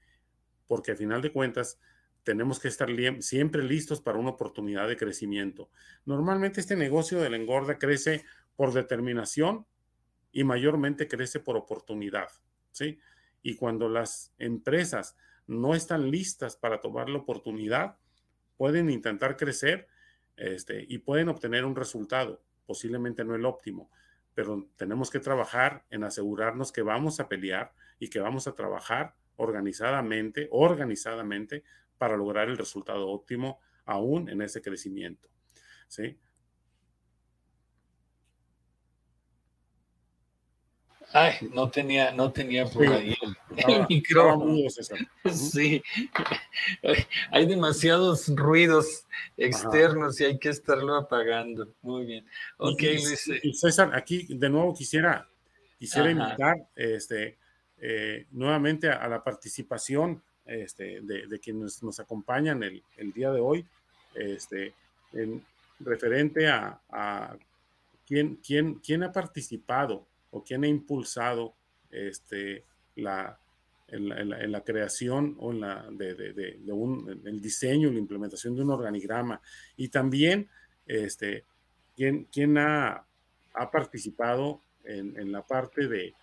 [0.66, 1.78] porque al final de cuentas
[2.22, 2.88] tenemos que estar
[3.20, 5.70] siempre listos para una oportunidad de crecimiento.
[6.04, 8.24] Normalmente este negocio de la engorda crece
[8.54, 9.66] por determinación
[10.30, 12.28] y mayormente crece por oportunidad,
[12.70, 12.98] ¿sí?
[13.42, 17.98] Y cuando las empresas no están listas para tomar la oportunidad,
[18.56, 19.88] pueden intentar crecer
[20.36, 23.90] este, y pueden obtener un resultado, posiblemente no el óptimo,
[24.34, 29.14] pero tenemos que trabajar en asegurarnos que vamos a pelear y que vamos a trabajar
[29.36, 31.64] organizadamente, organizadamente
[31.98, 35.28] para lograr el resultado óptimo aún en ese crecimiento.
[35.88, 36.18] ¿sí?
[41.12, 43.14] Ay, no tenía, no tenía por ahí
[43.56, 44.56] el, micrófono.
[45.30, 45.82] Sí,
[47.30, 49.04] hay demasiados ruidos
[49.36, 51.68] externos y hay que estarlo apagando.
[51.82, 52.26] Muy bien.
[52.56, 53.28] Ok, Luis.
[53.28, 53.52] Eh.
[53.52, 55.28] César, aquí de nuevo quisiera,
[55.78, 57.36] quisiera invitar este,
[57.78, 63.66] eh, nuevamente a, la participación este, de, quienes nos acompañan el, día de hoy,
[64.14, 64.72] este,
[65.12, 65.44] en
[65.80, 67.36] referente a, a
[68.06, 71.54] quién, quién, quién ha participado o quién ha impulsado
[71.90, 72.64] este,
[72.96, 73.38] la,
[73.88, 79.40] en, la, creación o en la, de, un, el diseño la implementación de un organigrama.
[79.76, 80.48] Y también
[80.86, 81.44] este,
[81.94, 83.04] quién, quién ha,
[83.54, 86.14] ha, participado en, la parte de,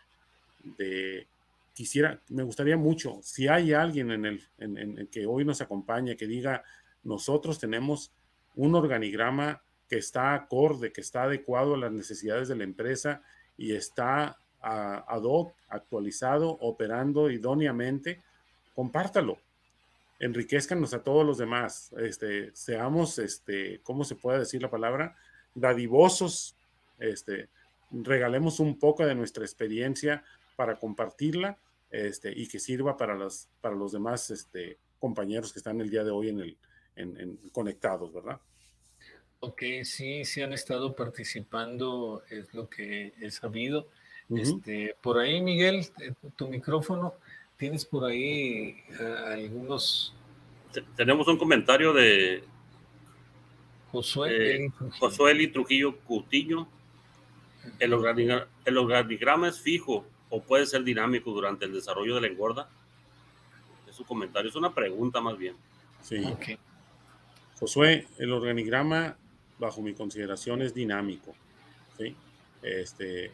[0.77, 1.27] de,
[1.73, 6.27] quisiera, me gustaría mucho, si hay alguien en el en, que hoy nos acompaña que
[6.27, 6.63] diga,
[7.03, 8.11] nosotros tenemos
[8.55, 13.21] un organigrama que está acorde, que está adecuado a las necesidades de la empresa
[13.59, 18.21] y está ad hoc, actualizado, operando idóneamente,
[18.73, 19.37] compártalo.
[20.19, 21.93] Enriquezcanos a todos los demás.
[21.97, 25.15] Este, seamos, este, ¿cómo se puede decir la palabra?
[25.53, 26.55] Dadivosos.
[26.99, 27.49] Este,
[27.91, 30.23] regalemos un poco de nuestra experiencia
[30.55, 31.57] para compartirla
[31.91, 33.17] este, y que sirva para,
[33.61, 36.57] para los demás este, compañeros que están el día de hoy en el,
[36.95, 38.39] en, conectados, ¿verdad?
[39.41, 43.87] Ok, sí, sí han estado participando, es lo que he sabido.
[44.35, 47.13] este, por ahí, Miguel, eh, tu micrófono,
[47.57, 50.13] tienes por ahí eh, algunos...
[50.95, 52.43] Tenemos un comentario de
[53.91, 56.67] Josué, Josué Eli Trujillo Coutinho.
[57.79, 62.27] El organigrama, el organigrama es fijo o puede ser dinámico durante el desarrollo de la
[62.27, 62.69] engorda.
[63.89, 65.55] Es su comentario, es una pregunta más bien.
[66.01, 66.23] Sí.
[67.59, 69.17] Josué, el organigrama,
[69.59, 71.35] bajo mi consideración, es dinámico.
[71.97, 72.15] ¿sí?
[72.61, 73.31] Este,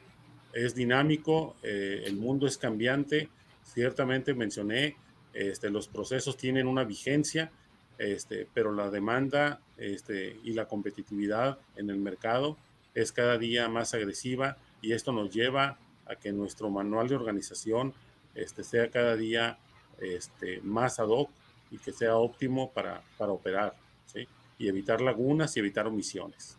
[0.53, 3.29] es dinámico, eh, el mundo es cambiante.
[3.63, 4.97] Ciertamente mencioné,
[5.33, 7.51] este, los procesos tienen una vigencia,
[7.97, 12.57] este, pero la demanda este, y la competitividad en el mercado
[12.93, 17.93] es cada día más agresiva y esto nos lleva a que nuestro manual de organización
[18.33, 19.57] este, sea cada día
[19.99, 21.29] este, más ad hoc
[21.71, 24.27] y que sea óptimo para, para operar ¿sí?
[24.57, 26.57] Y evitar lagunas y evitar omisiones.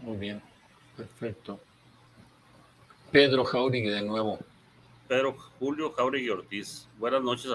[0.00, 0.42] Muy bien,
[0.96, 1.60] perfecto.
[3.10, 4.38] Pedro Jauregui de nuevo.
[5.08, 6.88] Pedro Julio Jauregui Ortiz.
[6.98, 7.50] Buenas noches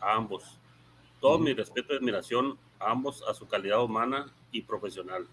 [0.00, 0.58] a, ambos.
[1.20, 5.26] Todo mi respeto y admiración a ambos a su calidad humana y profesional.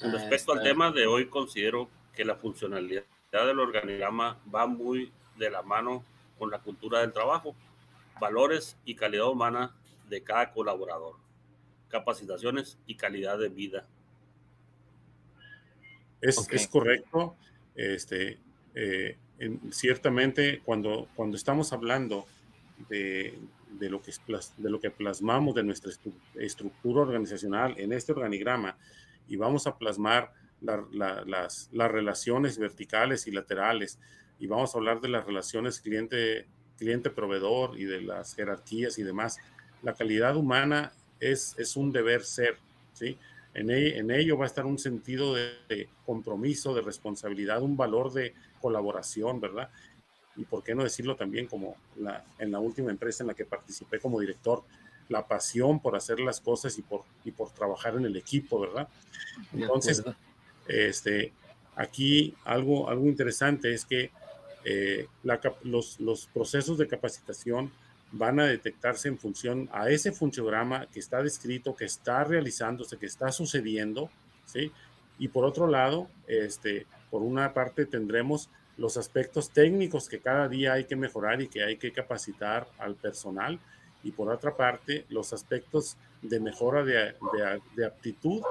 [0.00, 5.50] Con respecto al tema de hoy, considero que la funcionalidad del organigrama va muy de
[5.50, 6.04] la mano
[6.38, 7.54] con la cultura del trabajo,
[8.20, 9.74] valores y calidad humana
[10.08, 11.14] de cada colaborador,
[11.94, 13.86] capacitaciones y calidad de vida.
[16.20, 17.36] Es, es correcto.
[17.76, 18.38] Este,
[18.74, 19.16] eh,
[19.70, 22.26] ciertamente, cuando, cuando estamos hablando
[22.88, 23.38] de,
[23.78, 24.10] de, lo que,
[24.56, 25.92] de lo que plasmamos de nuestra
[26.34, 28.76] estructura organizacional en este organigrama
[29.28, 34.00] y vamos a plasmar las, las, relaciones verticales y laterales
[34.40, 39.38] y vamos a hablar de las relaciones cliente, cliente-proveedor y de las jerarquías y demás.
[39.82, 42.58] La calidad humana es, es un deber ser,
[42.92, 43.18] ¿sí?
[43.54, 48.34] En, en ello va a estar un sentido de, compromiso, de responsabilidad, un valor de
[48.60, 49.70] colaboración, ¿verdad?
[50.36, 53.44] Y por qué no decirlo también como la, en la última empresa en la que
[53.44, 54.64] participé como director,
[55.08, 58.88] la pasión por hacer las cosas y por, y por trabajar en el equipo, ¿verdad?
[59.52, 60.02] Entonces,
[60.66, 61.32] este,
[61.76, 64.10] aquí algo, algo interesante es que
[64.64, 65.06] eh,
[65.62, 67.70] los, los procesos de capacitación
[68.16, 73.06] van a detectarse en función a ese funcionograma que está descrito, que está realizándose, que
[73.06, 74.08] está sucediendo,
[74.46, 74.70] ¿sí?
[75.18, 80.74] Y por otro lado, este, por una parte tendremos los aspectos técnicos que cada día
[80.74, 83.58] hay que mejorar y que hay que capacitar al personal,
[84.04, 87.14] y por otra parte, los aspectos de mejora de,
[87.74, 88.42] de, aptitud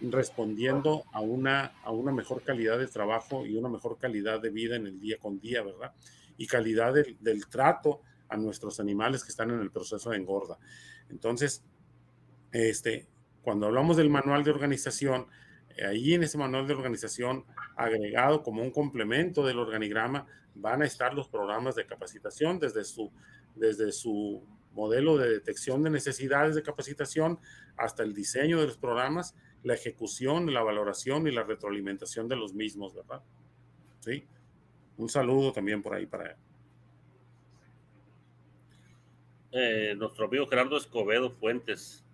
[0.00, 4.76] respondiendo a una, a una mejor calidad de trabajo y una mejor calidad de vida
[4.76, 5.92] en el día con día, ¿verdad?
[6.36, 10.58] Y calidad del, del trato a nuestros animales que están en el proceso de engorda.
[11.08, 11.62] Entonces,
[12.52, 13.06] este,
[13.42, 15.26] cuando hablamos del manual de organización,
[15.76, 17.44] eh, ahí en ese manual de organización,
[17.76, 23.12] agregado como un complemento del organigrama, van a estar los programas de capacitación desde su,
[23.54, 27.38] desde su modelo de detección de necesidades de capacitación
[27.76, 32.54] hasta el diseño de los programas, la ejecución, la valoración y la retroalimentación de los
[32.54, 33.22] mismos, ¿verdad?
[34.00, 34.26] Sí.
[34.96, 36.36] Un saludo también por ahí para,
[39.58, 42.04] Eh, nuestro amigo Gerardo Escobedo Fuentes.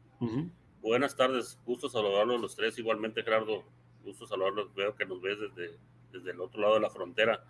[0.80, 2.78] Buenas tardes, gusto saludarlos los tres.
[2.78, 3.64] Igualmente, Gerardo,
[4.04, 4.72] gusto saludarlos.
[4.76, 5.76] Veo que nos ves desde,
[6.12, 7.44] desde el otro lado de la frontera.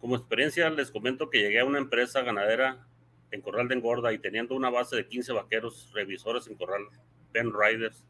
[0.00, 2.86] Como experiencia, les comento que llegué a una empresa ganadera
[3.32, 6.86] en Corral de Engorda y teniendo una base de 15 vaqueros revisores en Corral,
[7.32, 8.06] Ben Riders,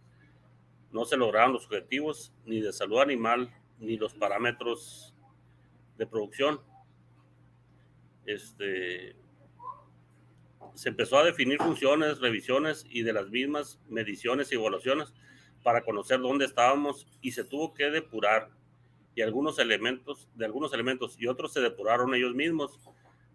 [0.93, 5.15] no se lograron los objetivos ni de salud animal ni los parámetros
[5.97, 6.61] de producción.
[8.27, 9.17] Este,
[10.77, 15.15] se empezó a definir funciones, revisiones y de las mismas mediciones y evaluaciones
[15.63, 18.51] para conocer dónde estábamos y se tuvo que depurar.
[19.15, 22.79] Y algunos elementos de algunos elementos y otros se depuraron ellos mismos.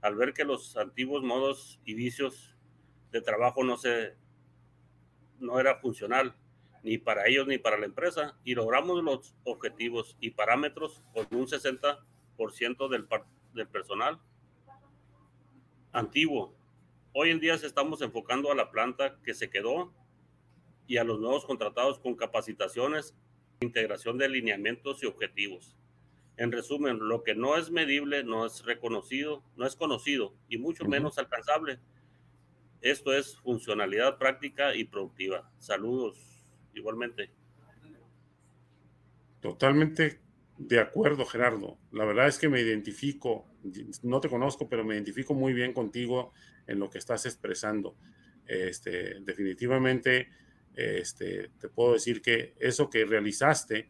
[0.01, 2.55] Al ver que los antiguos modos y vicios
[3.11, 4.15] de trabajo no se
[5.39, 6.35] no era funcional
[6.83, 11.47] ni para ellos ni para la empresa y logramos los objetivos y parámetros con un
[11.47, 13.07] 60% del,
[13.53, 14.19] del personal
[15.91, 16.60] antiguo
[17.13, 19.93] Hoy en día estamos enfocando a la planta que se quedó
[20.87, 23.13] y a los nuevos contratados con capacitaciones,
[23.59, 25.75] integración de lineamientos y objetivos.
[26.37, 30.85] En resumen, lo que no es medible no es reconocido, no es conocido y mucho
[30.85, 31.79] menos alcanzable.
[32.79, 35.51] Esto es funcionalidad práctica y productiva.
[35.59, 36.17] Saludos,
[36.73, 37.29] igualmente.
[39.41, 40.21] Totalmente
[40.57, 41.77] de acuerdo, Gerardo.
[41.91, 43.47] La verdad es que me identifico,
[44.01, 46.31] no te conozco, pero me identifico muy bien contigo
[46.67, 47.95] en lo que estás expresando.
[48.45, 50.29] Este, definitivamente,
[50.75, 53.89] este, te puedo decir que eso que realizaste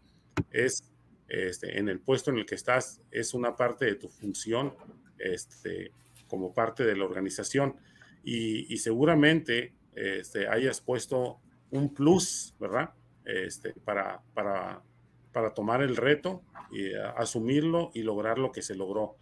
[0.51, 0.91] es,
[1.27, 4.75] este, en el puesto en el que estás, es una parte de tu función
[5.17, 5.91] este,
[6.27, 7.75] como parte de la organización.
[8.23, 11.39] Y, seguramente este, hayas puesto
[11.71, 12.93] un plus, ¿verdad?
[13.25, 14.83] Este, para, para
[15.31, 19.15] para tomar el reto y asumirlo y lograr lo que se logró.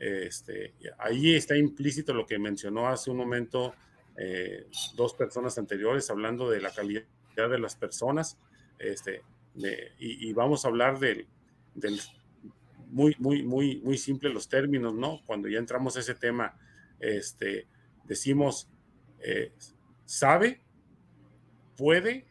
[0.00, 3.74] Este, ahí está implícito lo que mencionó hace un momento
[4.16, 7.04] eh, dos personas anteriores hablando de la calidad
[7.36, 8.38] de las personas.
[8.78, 9.22] Este,
[9.98, 11.26] y, vamos a hablar del,
[12.86, 15.20] muy, muy, muy, muy simple los términos, ¿no?
[15.26, 16.58] Cuando ya entramos a ese tema,
[16.98, 17.66] este,
[18.04, 18.70] decimos,
[19.20, 19.52] eh,
[20.06, 20.62] sabe,
[21.76, 22.26] puede,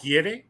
[0.00, 0.48] quiere,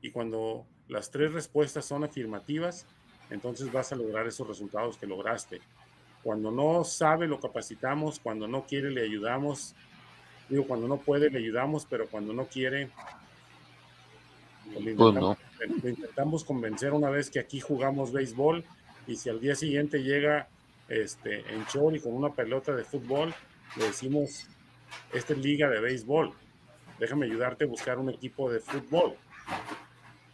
[0.00, 2.86] y cuando las tres respuestas son afirmativas,
[3.30, 5.60] entonces vas a lograr esos resultados que lograste.
[6.22, 9.74] Cuando no sabe, lo capacitamos, cuando no quiere, le ayudamos.
[10.48, 12.90] Digo, cuando no puede, le ayudamos, pero cuando no quiere,
[14.72, 14.84] pues
[15.82, 18.64] lo intentamos, convencer una vez que aquí jugamos béisbol
[19.06, 20.48] y si al día siguiente llega
[20.88, 23.34] este, en show y con una pelota de fútbol,
[23.76, 24.46] le decimos,
[25.12, 26.32] esta es liga de béisbol,
[26.98, 29.14] déjame ayudarte a buscar un equipo de fútbol.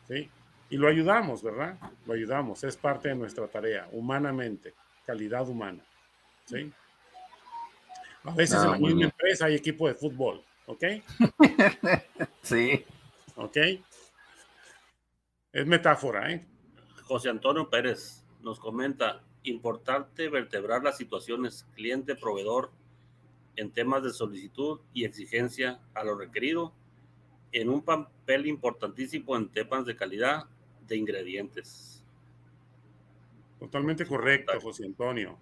[0.09, 0.29] ¿Sí?
[0.71, 1.79] Y lo ayudamos, ¿verdad?
[2.07, 4.75] Lo ayudamos, es parte de nuestra tarea, humanamente,
[5.07, 5.85] calidad humana.
[6.47, 6.73] ¿Sí?
[8.25, 10.85] A veces en la misma empresa hay equipo de fútbol, ¿ok?
[12.43, 12.85] sí.
[13.37, 13.57] ¿Ok?
[15.53, 16.47] Es metáfora, ¿eh?
[17.05, 22.73] José Antonio Pérez nos comenta, importante vertebrar las situaciones cliente-proveedor
[23.57, 26.73] en temas de solicitud y exigencia a lo requerido,
[27.53, 30.47] en un papel importantísimo en temas de calidad
[30.87, 32.05] de ingredientes.
[33.59, 35.39] Totalmente correcto, José Antonio.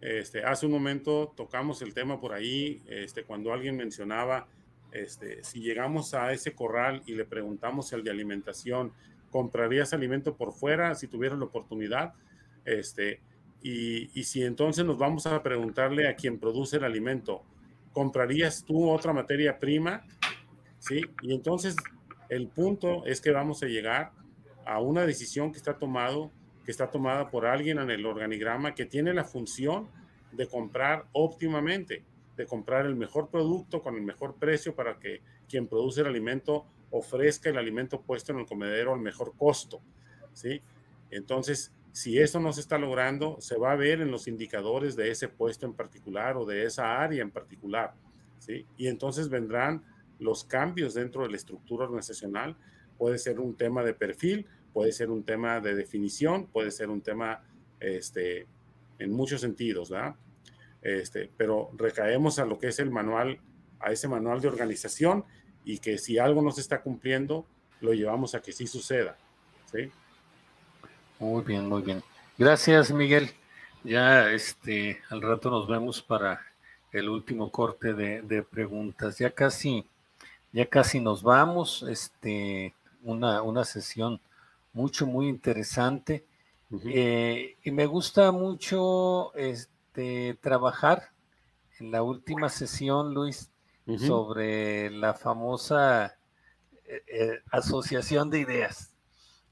[0.00, 4.46] Este, hace un momento tocamos el tema por ahí, este, cuando alguien mencionaba,
[4.92, 8.92] este, si llegamos a ese corral y le preguntamos el de alimentación,
[9.30, 12.14] ¿comprarías alimento por fuera si tuvieras la oportunidad?
[12.64, 13.20] Este,
[13.62, 17.42] y, y si entonces nos vamos a preguntarle a quien produce el alimento,
[17.92, 20.04] ¿comprarías tú otra materia prima?
[20.78, 21.00] ¿Sí?
[21.22, 21.74] Y entonces
[22.28, 24.12] el punto es que vamos a llegar
[24.66, 26.30] a una decisión que está tomado,
[26.64, 29.88] que está tomada por alguien en el organigrama que tiene la función
[30.32, 32.04] de comprar óptimamente,
[32.36, 36.66] de comprar el mejor producto con el mejor precio para que quien produce el alimento
[36.90, 39.80] ofrezca el alimento puesto en el comedero al mejor costo,
[40.32, 40.60] ¿sí?
[41.10, 45.10] Entonces, si eso no se está logrando, se va a ver en los indicadores de
[45.10, 47.94] ese puesto en particular o de esa área en particular,
[48.38, 48.66] ¿sí?
[48.76, 49.82] Y entonces vendrán
[50.18, 52.56] los cambios dentro de la estructura organizacional.
[52.98, 54.46] Puede ser un tema de perfil,
[54.76, 57.40] puede ser un tema de definición, puede ser un tema
[57.80, 58.46] este,
[58.98, 60.16] en muchos sentidos, ¿verdad?
[60.82, 63.40] Este, pero recaemos a lo que es el manual,
[63.80, 65.24] a ese manual de organización
[65.64, 67.46] y que si algo no se está cumpliendo,
[67.80, 69.16] lo llevamos a que sí suceda.
[69.72, 69.90] ¿sí?
[71.20, 72.02] Muy bien, muy bien.
[72.36, 73.30] Gracias, Miguel.
[73.82, 76.42] Ya este, al rato nos vemos para
[76.92, 79.16] el último corte de, preguntas.
[79.16, 79.86] Ya casi,
[80.52, 81.82] ya casi nos vamos.
[81.88, 84.20] Este, una, una sesión
[84.76, 86.26] mucho, muy interesante.
[86.84, 91.12] Eh, y me gusta mucho este, trabajar
[91.78, 93.50] en la última sesión, Luis,
[93.98, 96.18] sobre la famosa
[96.84, 98.94] eh, eh, asociación de ideas.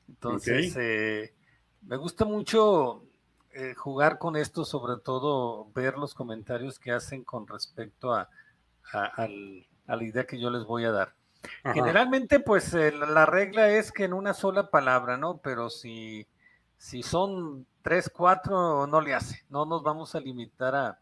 [0.09, 0.74] Entonces,
[1.82, 3.05] me gusta mucho
[3.76, 8.28] jugar con esto, sobre todo ver los comentarios que hacen con respecto a,
[8.92, 11.14] a la idea que yo les voy a dar.
[11.72, 15.38] Generalmente, pues la regla es que en una sola palabra, ¿no?
[15.38, 16.26] Pero si,
[16.76, 19.44] si son tres, cuatro, no le hace.
[19.48, 20.98] No nos vamos a limitar a,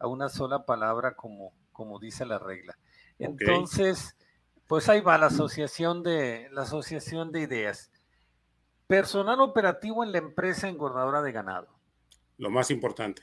[0.00, 2.76] una sola palabra como, como dice la regla.
[3.18, 4.16] Entonces,
[4.66, 7.90] pues ahí va la asociación de la asociación de ideas.
[8.86, 11.68] Personal operativo en la empresa engordadora de ganado.
[12.36, 13.22] Lo más importante.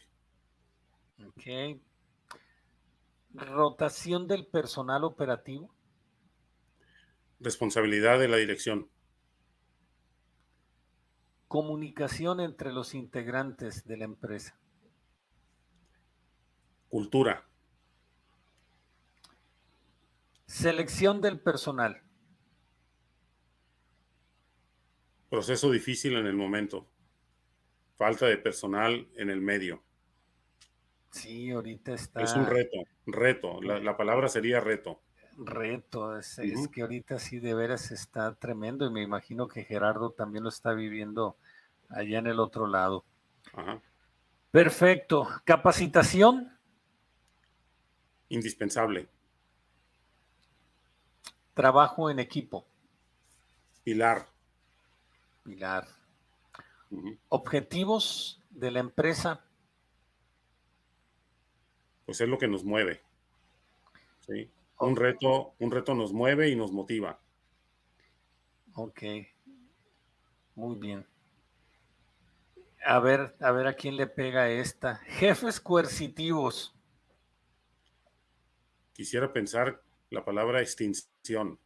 [1.27, 1.79] Ok.
[3.33, 5.69] Rotación del personal operativo
[7.41, 8.89] responsabilidad de la dirección.
[11.47, 14.59] Comunicación entre los integrantes de la empresa.
[16.89, 17.43] Cultura.
[20.45, 22.03] Selección del personal.
[25.29, 26.91] Proceso difícil en el momento.
[27.97, 29.83] Falta de personal en el medio.
[31.11, 32.21] Sí, ahorita está.
[32.21, 33.61] Es un reto, reto.
[33.61, 35.01] La, la palabra sería reto
[35.45, 36.17] reto.
[36.17, 36.39] Es,
[36.71, 40.73] que ahorita sí de veras está tremendo y me imagino que Gerardo también lo está
[40.73, 41.35] viviendo
[41.89, 43.03] allá en el otro lado.
[44.51, 45.27] Perfecto.
[45.43, 46.57] Capacitación.
[48.29, 49.07] Indispensable.
[51.53, 52.65] Trabajo en equipo.
[53.83, 54.27] Pilar.
[55.43, 55.87] Pilar.
[57.29, 59.41] Objetivos de la empresa.
[62.05, 63.01] Pues es lo que nos mueve.
[64.25, 64.49] Sí
[64.81, 67.19] un reto, un reto nos mueve y nos motiva.
[68.73, 69.01] Ok.
[70.55, 71.05] Muy bien.
[72.83, 74.97] A ver, a ver a quién le pega esta.
[75.05, 76.73] Jefes coercitivos.
[78.93, 81.59] Quisiera pensar la palabra extinción.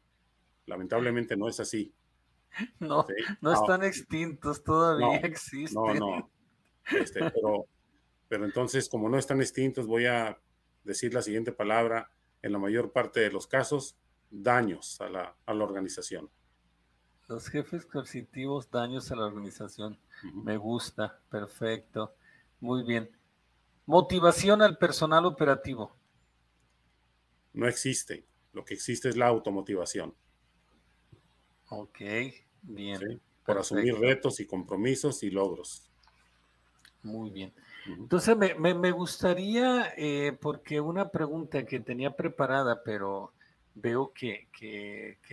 [0.65, 1.93] Lamentablemente no es así.
[2.79, 3.05] No,
[3.41, 5.73] no, están extintos, todavía existen.
[5.73, 6.29] No, no.
[6.89, 7.65] Este, pero,
[8.29, 10.39] pero entonces, como no están extintos, voy a
[10.85, 12.09] decir la siguiente palabra.
[12.45, 13.97] En la mayor parte de los casos,
[14.29, 16.29] daños a la, a la organización.
[17.27, 19.97] Los jefes coercitivos, daños a la organización.
[20.43, 22.13] Me gusta, perfecto.
[22.59, 23.09] Muy bien.
[23.87, 25.95] Motivación al personal operativo.
[27.53, 28.27] No existe.
[28.53, 30.15] Lo que existe es la automotivación.
[31.69, 32.01] Ok,
[32.63, 33.07] bien.
[33.45, 35.89] Por asumir retos y compromisos y logros.
[37.03, 37.53] Muy bien.
[37.87, 43.31] Entonces me, gustaría, eh, porque una pregunta que tenía preparada, pero
[43.75, 44.47] veo que,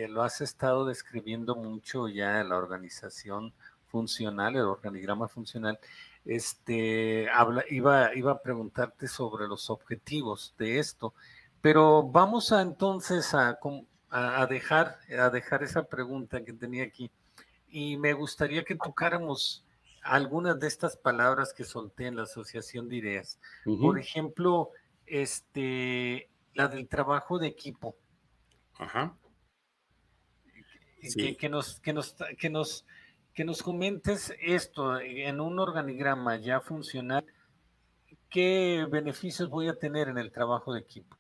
[0.09, 3.55] lo has estado describiendo mucho ya la organización
[3.87, 5.79] funcional, el organigrama funcional.
[6.25, 11.15] Este, habla, iba, iba a preguntarte sobre los objetivos de esto,
[11.61, 13.59] pero vamos a entonces a,
[14.11, 17.11] a, dejar, a dejar esa pregunta que tenía aquí.
[17.69, 19.65] Y me gustaría que tocáramos
[20.03, 23.39] algunas de estas palabras que solté en la asociación de ideas.
[23.65, 24.71] Por ejemplo,
[25.07, 27.97] este, la del trabajo de equipo.
[28.75, 29.17] Ajá.
[31.01, 32.87] Que, nos, que, nos, que, nos,
[33.35, 37.25] que nos comentes esto en un organigrama ya funcional.
[38.31, 41.17] ¿Qué beneficios voy a tener en el trabajo de equipo?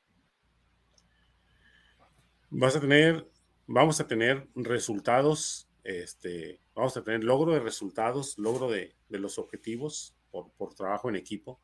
[2.50, 3.28] Vas a tener,
[3.66, 10.16] vamos a tener resultados, este, vamos a tener logro de resultados, logro de, los objetivos
[10.30, 11.60] por, trabajo en equipo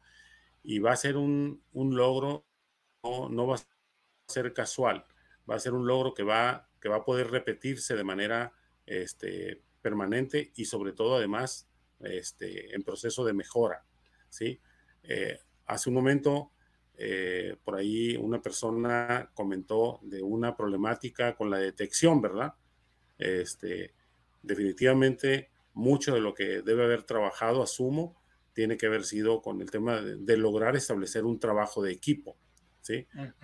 [0.63, 2.45] y va a ser un, logro,
[3.03, 3.63] no, no va a
[4.29, 5.07] ser casual
[5.49, 8.53] va a ser un logro que va, que va a poder repetirse de manera
[8.87, 11.69] este, permanente y sobre todo además
[12.01, 13.85] este, en proceso de mejora.
[14.29, 14.61] ¿sí?
[15.03, 16.53] Eh, hace un momento
[16.95, 22.55] eh, por ahí una persona comentó de una problemática con la detección, ¿verdad?
[23.17, 23.95] Este,
[24.43, 28.17] definitivamente mucho de lo que debe haber trabajado, asumo,
[28.53, 32.37] tiene que haber sido con el tema de lograr establecer un trabajo de equipo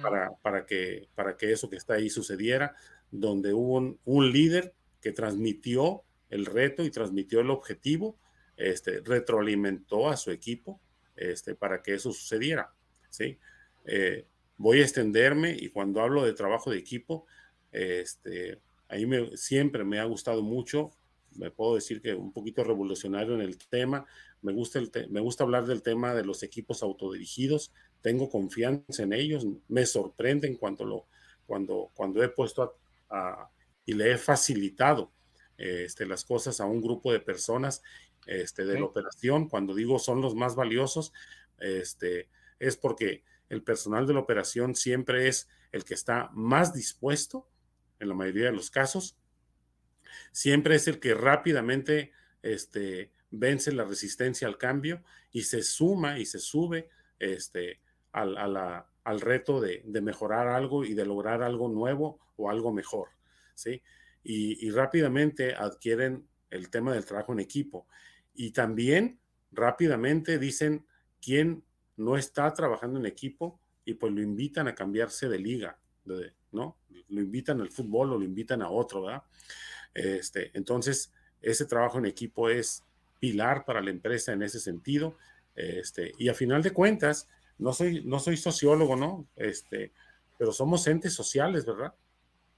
[0.00, 2.74] para, para, que, para que eso que está ahí sucediera,
[3.10, 8.18] donde hubo un, líder que transmitió el reto y transmitió el objetivo,
[8.56, 10.80] este, retroalimentó a su equipo
[11.16, 12.72] este, para que eso sucediera,
[13.10, 13.38] ¿sí?
[13.84, 14.26] Eh,
[14.56, 17.26] voy a extenderme y cuando hablo de trabajo de equipo,
[17.70, 18.60] este,
[18.94, 20.90] ahí me, siempre me ha gustado mucho,
[21.32, 24.06] me puedo decir que un poquito revolucionario en el tema,
[24.40, 27.72] me gusta, el me gusta hablar del tema de los equipos autodirigidos,
[28.02, 31.06] tengo confianza en ellos, me sorprenden cuando, lo,
[31.46, 32.76] cuando, cuando he puesto
[33.10, 33.50] a,
[33.84, 35.10] y le he facilitado
[35.56, 37.82] este, las cosas a un grupo de personas
[38.26, 39.48] este, de la operación.
[39.48, 41.12] Cuando digo son los más valiosos,
[41.58, 47.48] este, es porque el personal de la operación siempre es el que está más dispuesto,
[47.98, 49.16] en la mayoría de los casos,
[50.32, 52.12] siempre es el que rápidamente
[52.42, 55.02] este, vence la resistencia al cambio
[55.32, 56.88] y se suma y se sube
[57.18, 57.80] este,
[58.12, 63.08] al, reto de, mejorar algo y de lograr algo nuevo o algo mejor,
[63.54, 63.82] ¿sí?
[64.22, 67.86] Y, rápidamente adquieren el tema del trabajo en equipo.
[68.32, 69.18] Y también
[69.52, 70.86] rápidamente dicen
[71.20, 71.62] quién
[71.96, 75.78] no está trabajando en equipo y pues lo invitan a cambiarse de liga,
[76.52, 76.76] ¿no?
[77.08, 79.22] Lo invitan al fútbol o lo invitan a otro, ¿verdad?
[79.94, 82.82] Este, entonces, ese trabajo en equipo es
[83.20, 85.16] pilar para la empresa en ese sentido.
[85.54, 87.28] Este, y a final de cuentas,
[87.58, 89.28] no soy, no soy sociólogo, ¿no?
[89.36, 89.92] Este,
[90.38, 91.94] pero somos entes sociales, ¿verdad?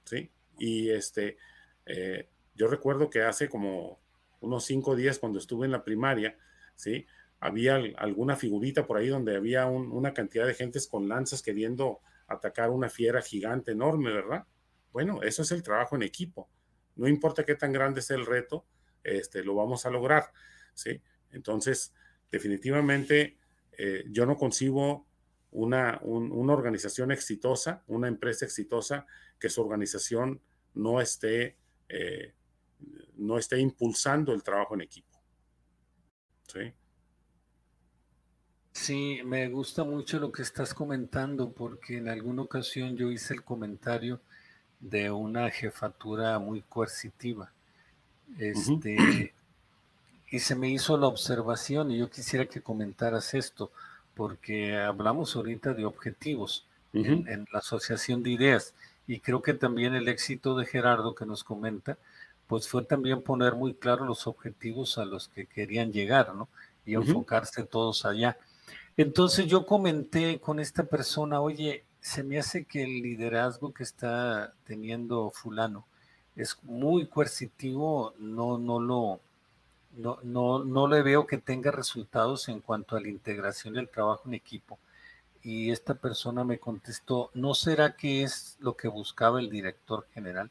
[0.04, 0.30] Sí.
[0.58, 1.36] Y este,
[1.84, 4.00] eh, yo recuerdo que hace como
[4.40, 6.36] unos cinco días cuando estuve en la primaria,
[6.74, 7.06] ¿sí?
[7.38, 12.70] Había alguna figurita por ahí donde había una cantidad de gentes con lanzas queriendo atacar
[12.70, 14.46] una fiera gigante enorme, ¿verdad?
[14.92, 16.48] Bueno, eso es el trabajo en equipo.
[16.96, 18.66] No importa qué tan grande sea el reto,
[19.02, 20.32] este, lo vamos a lograr,
[20.74, 21.00] ¿sí?
[21.30, 21.94] Entonces,
[22.30, 23.38] definitivamente
[23.72, 25.06] eh, yo no concibo
[25.50, 29.06] una, organización exitosa, una empresa exitosa,
[29.38, 30.40] que su organización
[30.74, 31.58] no esté,
[31.88, 32.34] eh,
[33.16, 35.22] no esté impulsando el trabajo en equipo.
[36.48, 36.72] ¿Sí?
[38.76, 43.42] Sí, me gusta mucho lo que estás comentando porque en alguna ocasión yo hice el
[43.42, 44.20] comentario
[44.78, 47.50] de una jefatura muy coercitiva.
[48.38, 49.32] Este,
[50.30, 53.72] y se me hizo la observación y yo quisiera que comentaras esto,
[54.14, 58.74] porque hablamos ahorita de objetivos en, la asociación de ideas
[59.06, 61.96] y creo que también el éxito de Gerardo que nos comenta,
[62.46, 66.46] pues fue también poner muy claro los objetivos a los que querían llegar, ¿no?
[66.84, 68.36] Y enfocarse todos allá.
[68.96, 74.54] Entonces yo comenté con esta persona, oye, se me hace que el liderazgo que está
[74.64, 75.84] teniendo fulano
[76.34, 79.20] es muy coercitivo, no, no lo,
[79.96, 84.22] no, no, no le veo que tenga resultados en cuanto a la integración del trabajo
[84.26, 84.78] en equipo.
[85.42, 90.50] Y esta persona me contestó, ¿no será que es lo que buscaba el director general?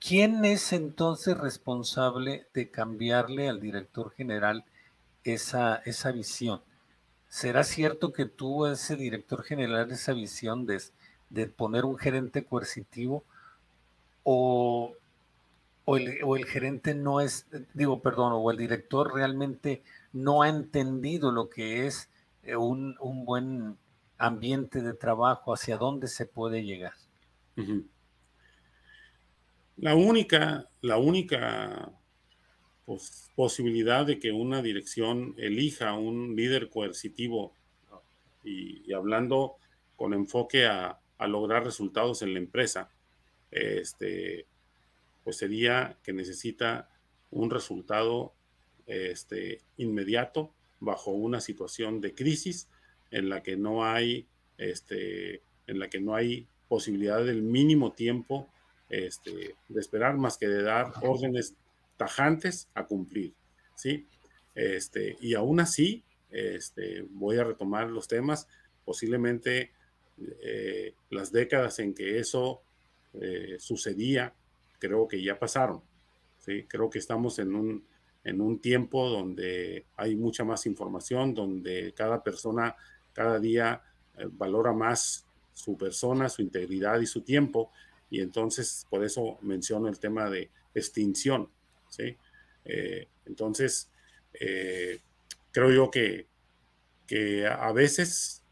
[0.00, 4.64] ¿Quién es entonces responsable de cambiarle al director general
[5.24, 6.60] esa, esa visión?
[7.28, 10.82] ¿Será cierto que tuvo ese director general esa visión de,
[11.30, 13.24] de poner un gerente coercitivo
[14.22, 14.94] o,
[15.84, 19.82] o, el, gerente no es, digo, perdón, o el director realmente
[20.12, 22.10] no ha entendido lo que es
[22.42, 23.78] eh, un, un buen
[24.18, 26.92] ambiente de trabajo, hacia dónde se puede llegar?
[29.76, 31.90] La única, la única
[33.34, 37.52] posibilidad de que una dirección elija un líder coercitivo
[38.44, 39.56] y, hablando
[39.96, 42.90] con enfoque a, lograr resultados en la empresa,
[43.50, 44.46] este,
[45.24, 46.88] pues sería que necesita
[47.32, 48.32] un resultado
[48.86, 52.68] este, inmediato bajo una situación de crisis
[53.10, 54.26] en la que no hay,
[54.58, 58.48] este, en la que no hay posibilidad del mínimo tiempo
[58.88, 61.56] este, de esperar más que de dar órdenes
[61.98, 63.34] tajantes a cumplir,
[63.74, 64.06] ¿sí?
[64.54, 68.48] Este, y aún así, este, voy a retomar los temas,
[68.86, 69.72] posiblemente
[70.40, 72.62] eh, las décadas en que eso
[73.12, 74.32] eh, sucedía,
[74.78, 75.82] creo que ya pasaron,
[76.38, 76.64] ¿sí?
[76.66, 77.84] Creo que estamos en un,
[78.24, 82.74] en un tiempo donde hay mucha más información, donde cada persona
[83.12, 83.82] cada día
[84.16, 87.72] eh, valora más su persona, su integridad y su tiempo,
[88.10, 91.48] y entonces por eso menciono el tema de extinción,
[91.88, 92.16] ¿sí?
[92.64, 93.90] Eh, entonces,
[94.34, 95.00] eh,
[95.52, 96.26] creo yo que,
[97.06, 98.42] que a veces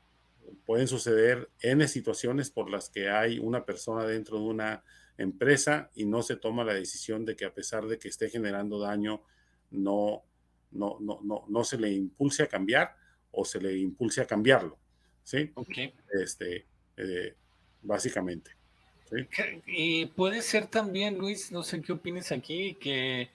[0.65, 4.85] pueden suceder N situaciones por las que hay una persona dentro de una
[5.19, 8.79] empresa y no se toma la decisión de que a pesar de que esté generando
[8.79, 9.23] daño,
[9.71, 10.25] no,
[10.73, 12.97] no, no, no, no se le impulse a cambiar
[13.31, 14.79] o se le impulse a cambiarlo.
[15.23, 15.53] ¿Sí?
[16.13, 17.35] Este, eh,
[17.83, 18.53] básicamente.
[19.66, 23.31] Y puede ser también, Luis, no sé qué opinas aquí, que,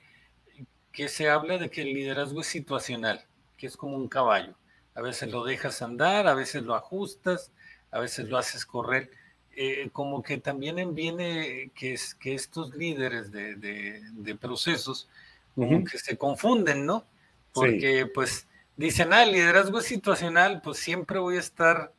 [0.91, 3.23] que se habla de que el liderazgo es situacional,
[3.57, 4.53] que es como un caballo.
[4.95, 7.51] A veces lo dejas andar, a veces lo ajustas,
[7.91, 9.09] a veces lo haces correr.
[9.53, 15.09] Eh, como que también viene que, es, que estos líderes de, de, procesos
[15.55, 17.05] como que se confunden, ¿no?
[17.51, 21.91] Porque pues dicen, ah, el liderazgo es situacional, pues siempre voy a estar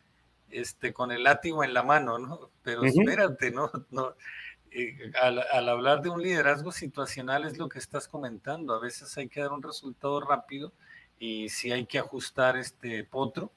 [0.53, 2.51] este, con el látigo en la mano, ¿no?
[2.63, 3.71] Pero espérate, ¿no?
[3.91, 4.15] no
[4.75, 8.75] eh, al, hablar de un liderazgo situacional es lo que estás comentando.
[8.75, 10.73] A veces hay que dar un resultado rápido
[11.19, 13.53] y sí hay que ajustar este potro,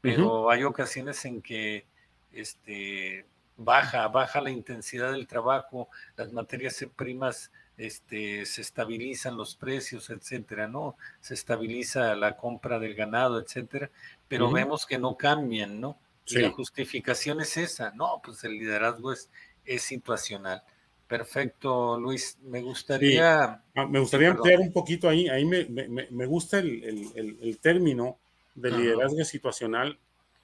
[0.00, 1.86] pero hay ocasiones en que
[2.32, 3.26] este,
[3.56, 10.68] baja, baja la intensidad del trabajo, las materias primas este, se estabilizan los precios, etcétera,
[10.68, 10.96] ¿no?
[11.20, 13.90] Se estabiliza la compra del ganado, etcétera,
[14.28, 15.98] pero vemos que no cambian, ¿no?
[16.30, 19.30] Y la justificación es esa, no, pues el liderazgo es,
[19.64, 20.62] es situacional.
[21.08, 22.38] Perfecto, Luis.
[22.42, 23.62] Me gustaría...
[23.74, 25.26] Ah, me gustaría ampliar un poquito ahí.
[25.28, 28.18] Ahí me, me, me gusta el, el, el, término
[28.54, 29.98] de liderazgo situacional,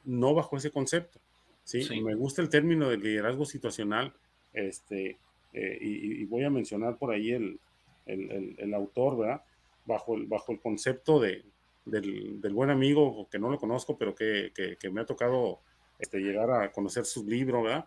[0.05, 1.21] no bajo ese concepto.
[1.65, 2.01] ¿sí?
[2.01, 4.15] Me gusta el término de liderazgo situacional,
[4.55, 5.19] este,
[5.53, 7.59] eh, y, voy a mencionar por ahí el,
[8.07, 9.43] el, el, autor, ¿verdad?
[9.85, 11.43] Bajo el, bajo el concepto de,
[11.85, 15.61] del, del, buen amigo, que no lo conozco, pero que, que, que me ha tocado
[15.99, 17.87] este, llegar a conocer su libro, ¿verdad?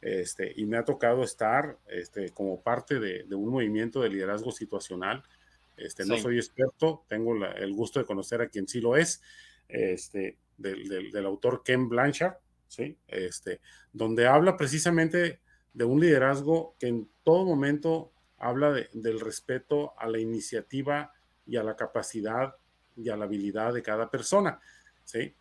[0.00, 4.52] Este, y me ha tocado estar este, como parte de, de, un movimiento de liderazgo
[4.52, 5.22] situacional.
[5.76, 9.22] Este, no soy experto, tengo el gusto de conocer a quien sí lo es,
[9.68, 12.36] este, del, del, del, autor Ken Blanchard,
[12.68, 12.96] ¿sí?
[13.08, 13.60] este,
[13.92, 15.40] donde habla precisamente
[15.74, 21.12] de un liderazgo que en todo momento habla de, del respeto a la iniciativa
[21.46, 22.56] y a la capacidad
[22.96, 24.60] y a la habilidad de cada persona.
[25.04, 25.34] ¿sí?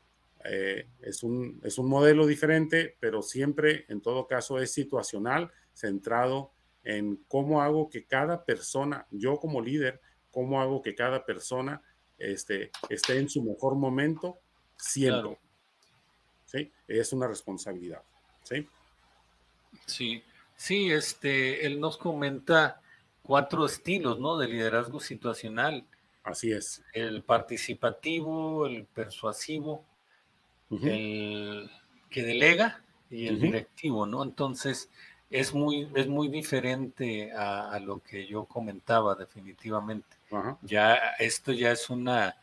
[0.47, 6.51] Eh, es, un, es un modelo diferente, pero siempre, en todo caso, es situacional, centrado
[6.83, 10.01] en cómo hago que cada persona, yo como líder,
[10.31, 11.81] cómo hago que cada persona
[12.17, 14.39] este, esté en su mejor momento
[14.77, 15.39] siempre.
[16.45, 16.71] ¿Sí?
[16.87, 18.03] Es una responsabilidad.
[18.43, 18.67] ¿Sí?
[19.85, 20.23] Sí,
[20.55, 22.81] sí, este, él nos comenta
[23.23, 24.37] cuatro estilos, ¿no?
[24.37, 25.85] De liderazgo situacional.
[26.23, 26.83] Así es.
[26.93, 29.85] El participativo, el persuasivo,
[30.69, 31.69] el
[32.09, 34.23] que delega y el directivo, ¿no?
[34.23, 34.89] Entonces,
[35.29, 40.07] es muy, es muy diferente a, lo que yo comentaba, definitivamente.
[40.61, 42.35] Ya esto ya es una,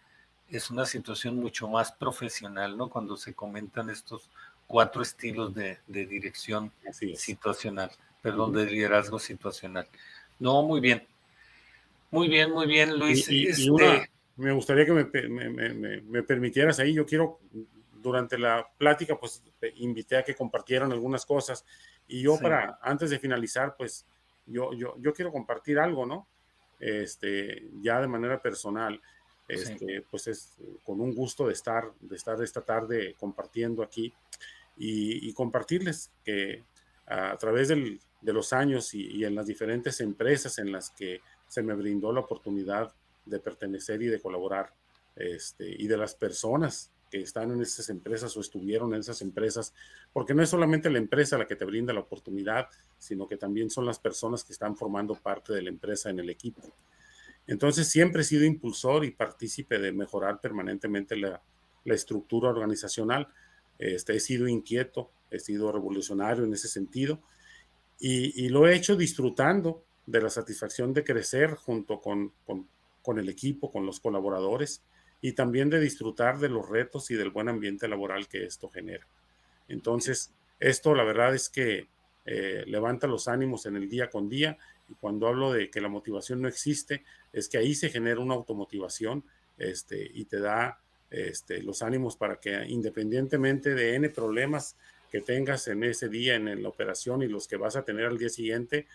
[0.48, 2.88] es una situación mucho más profesional, ¿no?
[2.88, 4.28] Cuando se comentan estos
[4.66, 6.72] cuatro estilos de, dirección
[7.14, 7.90] situacional,
[8.22, 9.86] perdón, de liderazgo situacional.
[10.38, 11.06] No, muy bien.
[12.10, 13.26] Muy bien, muy bien, Luis.
[13.28, 17.38] Este me gustaría que me, permitieras ahí, yo quiero,
[18.02, 19.42] durante la plática, pues
[19.76, 21.64] invité a que compartieran algunas cosas
[22.08, 24.06] y yo para, antes de finalizar, pues
[24.46, 26.26] yo, yo, yo quiero compartir algo, ¿no?
[26.78, 29.00] Este, ya de manera personal.
[29.48, 30.54] Este, pues es
[30.84, 34.14] con un gusto de estar, de estar esta tarde compartiendo aquí
[34.76, 36.64] y, compartirles que
[37.06, 41.74] a, través de los años y, en las diferentes empresas en las que se me
[41.74, 42.94] brindó la oportunidad
[43.26, 44.72] de pertenecer y de colaborar,
[45.16, 49.74] este, y de las personas que están en esas empresas o estuvieron en esas empresas,
[50.14, 53.68] porque no es solamente la empresa la que te brinda la oportunidad, sino que también
[53.68, 56.62] son las personas que están formando parte de la empresa en el equipo.
[57.46, 61.42] Entonces siempre he sido impulsor y partícipe de mejorar permanentemente la,
[61.84, 63.28] estructura organizacional
[63.76, 67.20] este, he sido inquieto, he sido revolucionario en ese sentido
[67.98, 72.32] y, lo he hecho disfrutando de la satisfacción de crecer junto con,
[73.18, 74.82] el equipo, con los colaboradores
[75.22, 79.06] y también de disfrutar de los retos y del buen ambiente laboral que esto genera.
[79.68, 81.86] Entonces, esto la verdad es que
[82.26, 84.58] eh, levanta los ánimos en el día con día
[84.88, 88.34] y cuando hablo de que la motivación no existe, es que ahí se genera una
[88.34, 89.24] automotivación
[89.58, 94.76] este, y te da este, los ánimos para que independientemente de N problemas
[95.10, 98.18] que tengas en ese día en la operación y los que vas a tener al
[98.18, 98.86] día siguiente,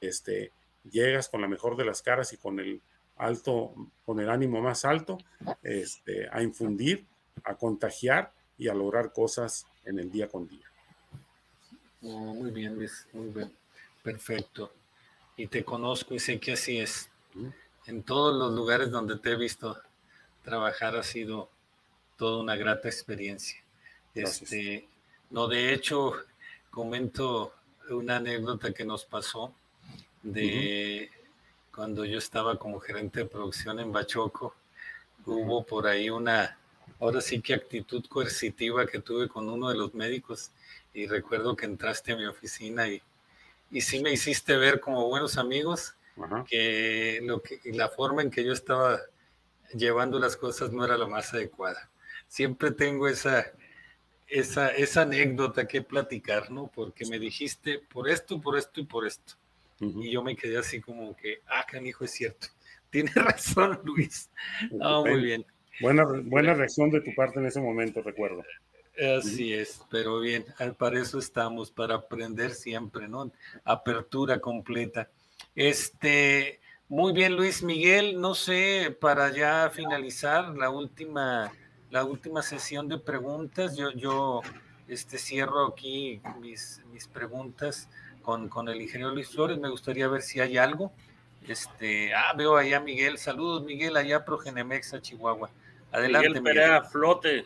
[0.00, 0.52] este,
[0.88, 2.80] llegas con la mejor de las caras y con el
[3.16, 3.74] alto,
[4.04, 5.18] con el ánimo más alto,
[5.62, 7.04] este, a infundir,
[7.44, 10.66] a contagiar y a lograr cosas en el día con día.
[12.00, 13.52] muy bien, Luis, muy bien.
[14.02, 14.72] Perfecto.
[15.36, 17.10] Y te conozco y sé que así es.
[17.86, 19.76] En todos los lugares donde te he visto
[20.42, 21.48] trabajar ha sido
[22.16, 23.60] toda una grata experiencia.
[24.14, 24.86] Este,
[25.30, 26.12] no, de hecho,
[26.70, 27.52] comento
[27.90, 29.52] una anécdota que nos pasó
[30.22, 31.10] de
[31.74, 34.54] cuando yo estaba como gerente de producción en Bachoco.
[35.26, 36.58] Hubo por ahí una,
[37.00, 40.50] ahora sí que actitud coercitiva que tuve con uno de los médicos
[40.92, 43.02] y recuerdo que entraste a mi oficina y,
[43.70, 45.94] y sí me hiciste ver como buenos amigos
[46.46, 49.00] que, lo que la forma en que yo estaba
[49.72, 51.90] llevando las cosas no era lo más adecuada
[52.28, 53.52] siempre tengo esa,
[54.26, 56.70] esa, esa anécdota que platicar, ¿no?
[56.74, 59.34] Porque me dijiste por esto, por esto y por esto.
[59.80, 62.48] Y yo me quedé así como que, ah, canijo, es cierto.
[62.90, 64.30] Tiene razón, Luis.
[64.70, 65.46] No, muy bien.
[65.80, 68.44] Buena, buena reacción de tu parte en ese momento, recuerdo.
[69.18, 70.44] Así es, pero bien,
[70.78, 73.32] para eso estamos, para aprender siempre, ¿no?
[73.64, 75.10] Apertura completa.
[75.56, 81.52] Este, muy bien, Luis Miguel, no sé, para ya finalizar la última
[81.94, 83.76] la última sesión de preguntas.
[83.76, 84.42] Yo, yo
[84.88, 87.88] este, cierro aquí mis, mis preguntas
[88.24, 89.58] con, con, el ingeniero Luis Flores.
[89.58, 90.92] Me gustaría ver si hay algo.
[91.46, 93.18] Este, ah, veo allá Miguel.
[93.18, 95.50] Saludos, Miguel, allá Progenemexa, Chihuahua.
[95.92, 96.42] Adelante, Miguel.
[96.42, 97.44] Perea Flote.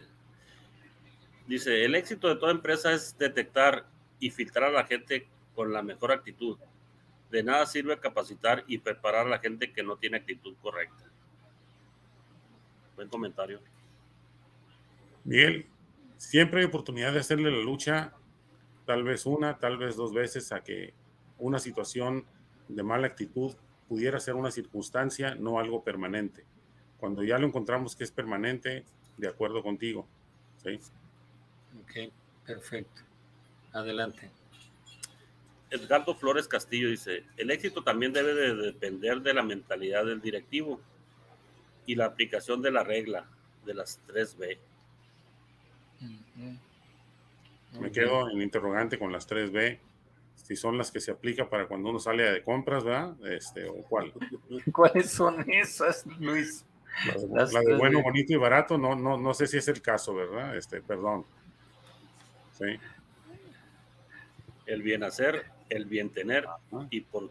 [1.46, 3.86] Dice, el éxito de toda empresa es detectar
[4.20, 6.58] y filtrar a la gente con la mejor actitud.
[7.30, 11.04] De nada sirve capacitar y preparar a la gente que no tiene actitud correcta.
[12.96, 13.60] Buen comentario.
[15.24, 15.66] Miguel,
[16.16, 18.12] siempre hay oportunidad de hacerle la lucha,
[18.88, 20.94] tal vez una, tal vez dos veces, a que
[21.38, 22.24] una situación
[22.68, 23.54] de mala actitud
[23.86, 26.46] pudiera ser una circunstancia, no algo permanente.
[26.98, 28.86] Cuando ya lo encontramos que es permanente,
[29.18, 30.06] de acuerdo contigo.
[30.62, 30.80] ¿sí?
[31.82, 32.10] Ok,
[32.46, 33.02] perfecto.
[33.74, 34.30] Adelante.
[35.68, 40.80] Edgardo Flores Castillo dice, el éxito también debe de depender de la mentalidad del directivo
[41.84, 43.26] y la aplicación de la regla
[43.66, 44.56] de las 3B.
[47.80, 49.78] Me quedo en interrogante con las 3B,
[50.36, 53.14] si son las que se aplica para cuando uno sale de compras, ¿verdad?
[53.26, 54.12] Este, o cuál.
[54.72, 56.64] ¿Cuáles son esas, Luis?
[57.32, 60.56] La, de, bueno, bonito y barato, no, no, no sé si es el caso, ¿verdad?
[60.56, 61.24] Este, perdón.
[62.52, 62.64] Sí.
[64.66, 66.46] El bien hacer, el bien tener
[66.90, 67.30] y por,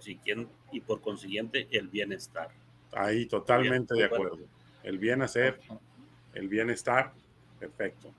[0.71, 2.49] y por consiguiente el bienestar.
[2.93, 4.39] Ahí totalmente de acuerdo.
[4.83, 5.59] El bien hacer,
[6.33, 7.11] el bienestar,
[7.59, 8.13] perfecto.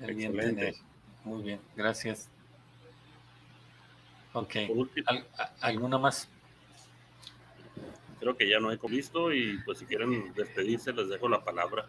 [0.00, 0.74] Excelente.
[1.26, 2.30] Muy bien, gracias.
[4.32, 4.56] Ok.
[5.60, 6.28] ¿Alguna más?
[8.18, 11.86] Creo que ya no he visto y pues si quieren despedirse les dejo la palabra.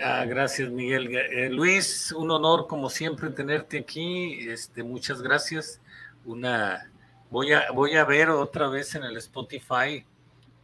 [0.00, 1.14] Ah, gracias, Miguel.
[1.14, 4.48] Eh, Luis, un honor como siempre tenerte aquí.
[4.48, 5.80] Este, muchas gracias.
[6.24, 6.88] Una,
[7.32, 10.04] Voy a, voy a ver otra vez en el Spotify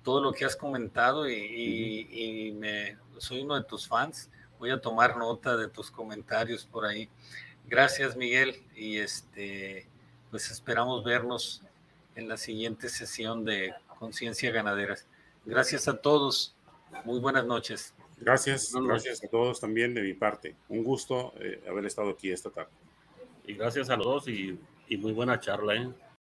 [0.04, 4.30] todo lo que has comentado y, me, soy uno de tus fans.
[4.58, 7.08] Voy a tomar nota de tus comentarios por ahí.
[7.68, 8.56] Gracias, Miguel.
[8.74, 9.86] Y este,
[10.30, 11.62] pues esperamos vernos
[12.16, 15.06] en la siguiente sesión de Conciencia Ganaderas.
[15.44, 16.54] Gracias a todos.
[17.04, 17.94] Muy buenas noches.
[18.16, 20.56] Gracias, gracias a todos también de mi parte.
[20.68, 22.70] Un gusto eh, haber estado aquí esta tarde.
[23.46, 24.58] Y gracias a los dos y,
[24.88, 25.74] y muy buena charla.
[25.76, 25.88] ¿eh?